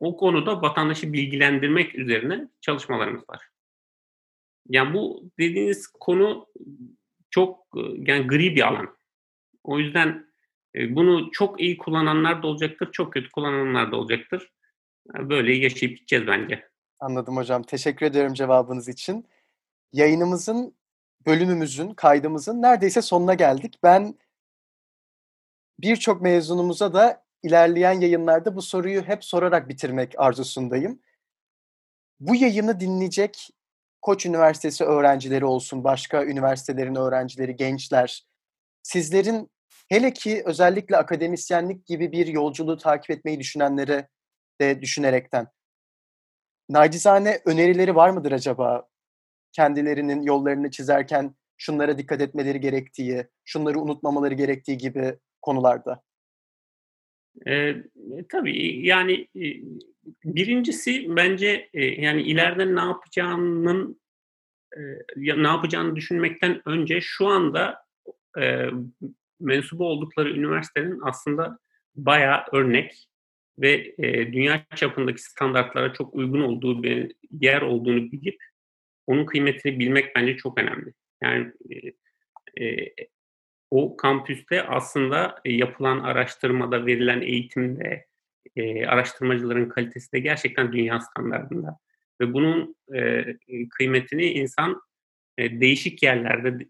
o 0.00 0.16
konuda 0.16 0.62
vatandaşı 0.62 1.12
bilgilendirmek 1.12 1.94
üzerine 1.94 2.48
çalışmalarımız 2.60 3.28
var. 3.28 3.48
Yani 4.68 4.94
bu 4.94 5.30
dediğiniz 5.38 5.86
konu 5.86 6.46
çok 7.38 7.66
yani 7.96 8.26
gri 8.26 8.56
bir 8.56 8.68
alan. 8.68 8.96
O 9.64 9.78
yüzden 9.78 10.26
e, 10.74 10.96
bunu 10.96 11.30
çok 11.32 11.60
iyi 11.60 11.78
kullananlar 11.78 12.42
da 12.42 12.46
olacaktır, 12.46 12.92
çok 12.92 13.12
kötü 13.12 13.30
kullananlar 13.30 13.92
da 13.92 13.96
olacaktır. 13.96 14.52
Böyle 15.14 15.54
yaşayıp 15.54 15.96
gideceğiz 15.96 16.26
bence. 16.26 16.68
Anladım 17.00 17.36
hocam. 17.36 17.62
Teşekkür 17.62 18.06
ederim 18.06 18.34
cevabınız 18.34 18.88
için. 18.88 19.26
Yayınımızın, 19.92 20.74
bölümümüzün, 21.26 21.94
kaydımızın 21.94 22.62
neredeyse 22.62 23.02
sonuna 23.02 23.34
geldik. 23.34 23.78
Ben 23.82 24.14
birçok 25.78 26.22
mezunumuza 26.22 26.94
da 26.94 27.24
ilerleyen 27.42 28.00
yayınlarda 28.00 28.56
bu 28.56 28.62
soruyu 28.62 29.02
hep 29.02 29.24
sorarak 29.24 29.68
bitirmek 29.68 30.14
arzusundayım. 30.18 31.00
Bu 32.20 32.34
yayını 32.34 32.80
dinleyecek 32.80 33.50
Koç 34.02 34.26
Üniversitesi 34.26 34.84
öğrencileri 34.84 35.44
olsun, 35.44 35.84
başka 35.84 36.24
üniversitelerin 36.24 36.94
öğrencileri, 36.94 37.56
gençler, 37.56 38.26
sizlerin 38.82 39.50
hele 39.88 40.12
ki 40.12 40.42
özellikle 40.46 40.96
akademisyenlik 40.96 41.86
gibi 41.86 42.12
bir 42.12 42.26
yolculuğu 42.26 42.76
takip 42.78 43.10
etmeyi 43.10 43.40
düşünenlere 43.40 44.08
de 44.60 44.82
düşünerekten 44.82 45.48
nacizane 46.68 47.40
önerileri 47.44 47.96
var 47.96 48.10
mıdır 48.10 48.32
acaba? 48.32 48.88
Kendilerinin 49.52 50.22
yollarını 50.22 50.70
çizerken 50.70 51.34
şunlara 51.56 51.98
dikkat 51.98 52.20
etmeleri 52.20 52.60
gerektiği, 52.60 53.26
şunları 53.44 53.80
unutmamaları 53.80 54.34
gerektiği 54.34 54.78
gibi 54.78 55.18
konularda. 55.42 56.02
E, 57.46 57.76
tabii 58.28 58.86
yani 58.86 59.28
e, 59.36 59.44
birincisi 60.24 61.16
bence 61.16 61.68
e, 61.74 61.84
yani 61.84 62.22
ileride 62.22 62.74
ne 62.74 62.80
yapacağının 62.80 64.00
e, 64.76 64.80
ne 65.16 65.48
yapacağını 65.48 65.96
düşünmekten 65.96 66.62
önce 66.66 67.00
şu 67.00 67.26
anda 67.26 67.78
e, 68.40 68.66
mensubu 69.40 69.86
oldukları 69.86 70.30
üniversitenin 70.30 71.00
aslında 71.02 71.58
bayağı 71.96 72.44
örnek 72.52 73.08
ve 73.58 73.94
e, 73.98 74.32
dünya 74.32 74.66
çapındaki 74.76 75.22
standartlara 75.22 75.92
çok 75.92 76.14
uygun 76.14 76.40
olduğu 76.40 76.82
bir 76.82 77.14
yer 77.40 77.62
olduğunu 77.62 78.12
bilip 78.12 78.42
onun 79.06 79.26
kıymetini 79.26 79.78
bilmek 79.78 80.16
bence 80.16 80.36
çok 80.36 80.58
önemli. 80.58 80.92
Yani 81.22 81.52
e, 81.70 81.76
e, 82.64 82.94
o 83.70 83.96
kampüste 83.96 84.62
aslında 84.62 85.40
e, 85.44 85.52
yapılan 85.52 85.98
araştırmada, 86.00 86.86
verilen 86.86 87.20
eğitimde, 87.20 88.06
e, 88.56 88.86
araştırmacıların 88.86 89.68
kalitesi 89.68 90.12
de 90.12 90.18
gerçekten 90.18 90.72
dünya 90.72 91.00
standartında. 91.00 91.78
Ve 92.20 92.32
bunun 92.32 92.76
e, 92.94 93.24
kıymetini 93.70 94.24
insan 94.24 94.82
e, 95.38 95.60
değişik 95.60 96.02
yerlerde 96.02 96.66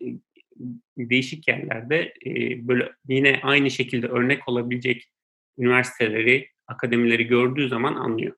değişik 0.99 1.49
yerlerde 1.49 2.15
e, 2.27 2.69
böyle 2.69 2.93
yine 3.09 3.41
aynı 3.43 3.71
şekilde 3.71 4.07
örnek 4.07 4.49
olabilecek 4.49 5.11
üniversiteleri, 5.59 6.49
akademileri 6.67 7.25
gördüğü 7.25 7.69
zaman 7.69 7.95
anlıyor. 7.95 8.37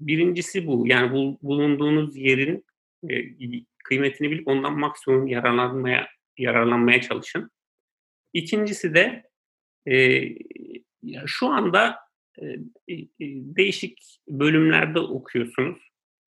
Birincisi 0.00 0.66
bu. 0.66 0.84
Yani 0.86 1.12
bu, 1.12 1.38
bulunduğunuz 1.42 2.16
yerin 2.16 2.64
e, 3.10 3.24
kıymetini 3.84 4.30
bilip 4.30 4.48
ondan 4.48 4.78
maksimum 4.78 5.26
yararlanmaya 5.26 6.08
yararlanmaya 6.38 7.00
çalışın. 7.00 7.50
İkincisi 8.32 8.94
de 8.94 9.30
e, 9.88 10.22
şu 11.26 11.46
anda 11.46 11.98
e, 12.42 12.44
değişik 13.56 14.18
bölümlerde 14.28 15.00
okuyorsunuz. 15.00 15.90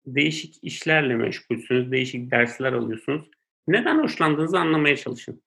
Değişik 0.05 0.63
işlerle 0.63 1.15
meşgulsünüz, 1.15 1.91
değişik 1.91 2.31
dersler 2.31 2.73
alıyorsunuz. 2.73 3.29
Neden 3.67 3.99
hoşlandığınızı 3.99 4.59
anlamaya 4.59 4.97
çalışın. 4.97 5.43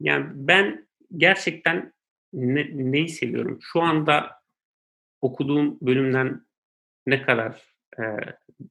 Yani 0.00 0.26
ben 0.34 0.88
gerçekten 1.16 1.92
ne, 2.32 2.92
neyi 2.92 3.08
seviyorum? 3.08 3.58
Şu 3.62 3.80
anda 3.80 4.30
okuduğum 5.20 5.78
bölümden 5.80 6.46
ne 7.06 7.22
kadar 7.22 7.62
e, 7.98 8.02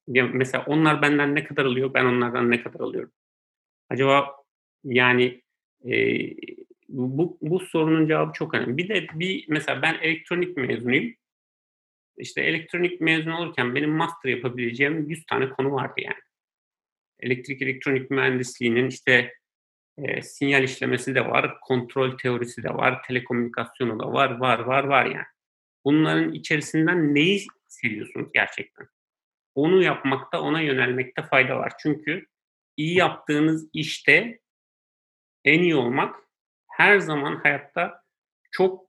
mesela 0.07 0.65
onlar 0.67 1.01
benden 1.01 1.35
ne 1.35 1.43
kadar 1.43 1.65
alıyor, 1.65 1.93
ben 1.93 2.05
onlardan 2.05 2.51
ne 2.51 2.63
kadar 2.63 2.79
alıyorum? 2.79 3.11
Acaba 3.93 4.35
yani 4.83 5.41
e, 5.85 5.93
bu, 6.89 7.37
bu 7.41 7.59
sorunun 7.59 8.07
cevabı 8.07 8.33
çok 8.33 8.53
önemli. 8.53 8.77
Bir 8.77 8.89
de 8.89 9.07
bir 9.13 9.45
mesela 9.47 9.81
ben 9.81 9.97
elektronik 10.01 10.57
mezunuyum. 10.57 11.13
İşte 12.17 12.41
elektronik 12.41 13.01
mezun 13.01 13.31
olurken 13.31 13.75
benim 13.75 13.89
master 13.89 14.29
yapabileceğim 14.29 15.09
100 15.09 15.25
tane 15.25 15.49
konu 15.49 15.71
vardı 15.71 15.93
yani. 15.97 16.21
Elektrik 17.19 17.61
elektronik 17.61 18.11
mühendisliğinin 18.11 18.87
işte 18.87 19.33
e, 19.97 20.21
sinyal 20.21 20.63
işlemesi 20.63 21.15
de 21.15 21.25
var, 21.25 21.59
kontrol 21.59 22.17
teorisi 22.17 22.63
de 22.63 22.69
var, 22.69 23.03
telekomünikasyonu 23.03 23.99
da 23.99 24.13
var, 24.13 24.39
var, 24.39 24.59
var, 24.59 24.83
var 24.83 25.05
yani. 25.05 25.25
Bunların 25.85 26.33
içerisinden 26.33 27.15
neyi 27.15 27.45
seviyorsunuz 27.67 28.29
gerçekten? 28.33 28.87
Onu 29.55 29.83
yapmakta, 29.83 30.41
ona 30.41 30.61
yönelmekte 30.61 31.21
fayda 31.21 31.57
var. 31.57 31.73
Çünkü 31.79 32.25
iyi 32.77 32.97
yaptığınız 32.97 33.69
işte 33.73 34.39
en 35.45 35.59
iyi 35.59 35.75
olmak 35.75 36.15
her 36.67 36.99
zaman 36.99 37.35
hayatta 37.35 38.03
çok 38.51 38.85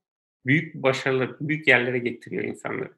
büyük 0.46 0.74
başarılı, 0.74 1.36
büyük 1.40 1.68
yerlere 1.68 1.98
getiriyor 1.98 2.44
insanları. 2.44 2.94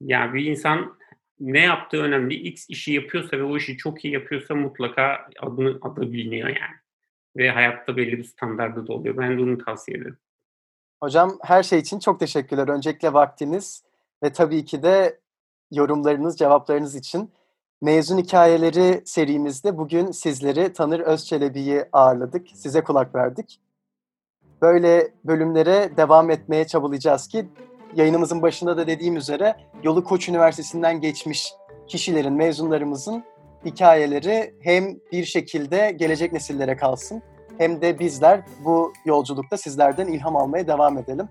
Yani 0.00 0.34
bir 0.34 0.44
insan 0.44 0.98
ne 1.40 1.60
yaptığı 1.60 2.02
önemli. 2.02 2.34
X 2.34 2.66
işi 2.68 2.92
yapıyorsa 2.92 3.38
ve 3.38 3.42
o 3.42 3.56
işi 3.56 3.76
çok 3.76 4.04
iyi 4.04 4.14
yapıyorsa 4.14 4.54
mutlaka 4.54 5.28
adını 5.40 5.78
adı 5.82 6.12
biliniyor 6.12 6.48
yani. 6.48 6.76
Ve 7.36 7.50
hayatta 7.50 7.96
belli 7.96 8.18
bir 8.18 8.24
standardı 8.24 8.86
da 8.86 8.92
oluyor. 8.92 9.16
Ben 9.16 9.32
de 9.32 9.38
bunu 9.38 9.58
tavsiye 9.58 9.98
ederim. 9.98 10.18
Hocam 11.02 11.38
her 11.42 11.62
şey 11.62 11.78
için 11.78 11.98
çok 11.98 12.20
teşekkürler. 12.20 12.68
Öncelikle 12.68 13.12
vaktiniz 13.12 13.84
ve 14.22 14.32
tabii 14.32 14.64
ki 14.64 14.82
de 14.82 15.20
yorumlarınız, 15.70 16.38
cevaplarınız 16.38 16.94
için. 16.94 17.30
Mezun 17.82 18.18
Hikayeleri 18.18 19.02
serimizde 19.04 19.78
bugün 19.78 20.10
sizleri 20.10 20.72
Tanır 20.72 21.00
Özçelebi'yi 21.00 21.84
ağırladık. 21.92 22.46
Size 22.54 22.84
kulak 22.84 23.14
verdik. 23.14 23.60
Böyle 24.62 25.08
bölümlere 25.24 25.96
devam 25.96 26.30
etmeye 26.30 26.66
çabalayacağız 26.66 27.28
ki 27.28 27.46
yayınımızın 27.96 28.42
başında 28.42 28.76
da 28.76 28.86
dediğim 28.86 29.16
üzere 29.16 29.56
yolu 29.82 30.04
Koç 30.04 30.28
Üniversitesi'nden 30.28 31.00
geçmiş 31.00 31.52
kişilerin, 31.88 32.32
mezunlarımızın 32.32 33.24
hikayeleri 33.64 34.54
hem 34.60 34.96
bir 35.12 35.24
şekilde 35.24 35.90
gelecek 35.98 36.32
nesillere 36.32 36.76
kalsın 36.76 37.22
hem 37.58 37.80
de 37.80 37.98
bizler 37.98 38.40
bu 38.64 38.92
yolculukta 39.04 39.56
sizlerden 39.56 40.06
ilham 40.06 40.36
almaya 40.36 40.66
devam 40.66 40.98
edelim. 40.98 41.28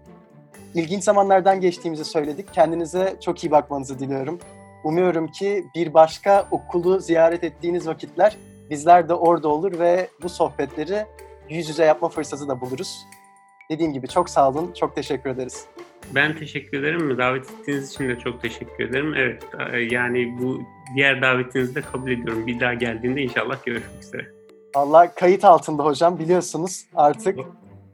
İlginç 0.76 1.04
zamanlardan 1.04 1.62
geçtiğimizi 1.62 2.06
söyledik. 2.06 2.54
Kendinize 2.54 3.16
çok 3.22 3.44
iyi 3.44 3.52
bakmanızı 3.52 4.00
diliyorum. 4.00 4.40
Umuyorum 4.84 5.28
ki 5.28 5.66
bir 5.76 5.94
başka 5.94 6.48
okulu 6.52 7.00
ziyaret 7.00 7.44
ettiğiniz 7.44 7.88
vakitler 7.88 8.38
bizler 8.70 9.10
de 9.10 9.14
orada 9.14 9.48
olur 9.48 9.80
ve 9.80 10.08
bu 10.24 10.30
sohbetleri 10.30 11.06
yüz 11.50 11.70
yüze 11.70 11.86
yapma 11.86 12.10
fırsatı 12.10 12.48
da 12.48 12.62
buluruz. 12.62 13.06
Dediğim 13.70 13.94
gibi 13.94 14.08
çok 14.08 14.30
sağ 14.30 14.50
olun, 14.50 14.74
çok 14.80 14.96
teşekkür 14.96 15.30
ederiz. 15.30 15.66
Ben 16.16 16.38
teşekkür 16.38 16.80
ederim. 16.80 17.18
Davet 17.18 17.52
ettiğiniz 17.52 17.94
için 17.94 18.10
de 18.10 18.20
çok 18.20 18.42
teşekkür 18.42 18.84
ederim. 18.90 19.14
Evet, 19.14 19.44
yani 19.92 20.38
bu 20.42 20.62
diğer 20.96 21.22
davetinizi 21.22 21.76
de 21.76 21.82
kabul 21.82 22.12
ediyorum. 22.12 22.48
Bir 22.48 22.60
daha 22.60 22.74
geldiğinde 22.74 23.22
inşallah 23.22 23.66
görüşmek 23.66 24.04
üzere. 24.04 24.28
Allah 24.74 25.16
kayıt 25.16 25.46
altında 25.46 25.86
hocam 25.86 26.20
biliyorsunuz 26.20 26.86
artık. 26.96 27.40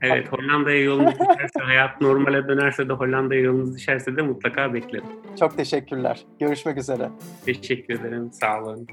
Evet 0.02 0.32
Hollanda'ya 0.32 0.82
yolunuz 0.84 1.14
düşerse, 1.20 1.60
hayat 1.60 2.02
normale 2.02 2.48
dönerse 2.48 2.90
de 2.90 2.94
Hollanda'ya 2.94 3.42
yolunuz 3.42 3.76
düşerse 3.76 4.18
de 4.18 4.22
mutlaka 4.22 4.74
beklerim. 4.74 5.06
Çok 5.40 5.58
teşekkürler. 5.58 6.22
Görüşmek 6.40 6.78
üzere. 6.78 7.10
Teşekkür 7.46 8.00
ederim. 8.00 8.30
Sağ 8.32 8.64
olun. 8.64 8.88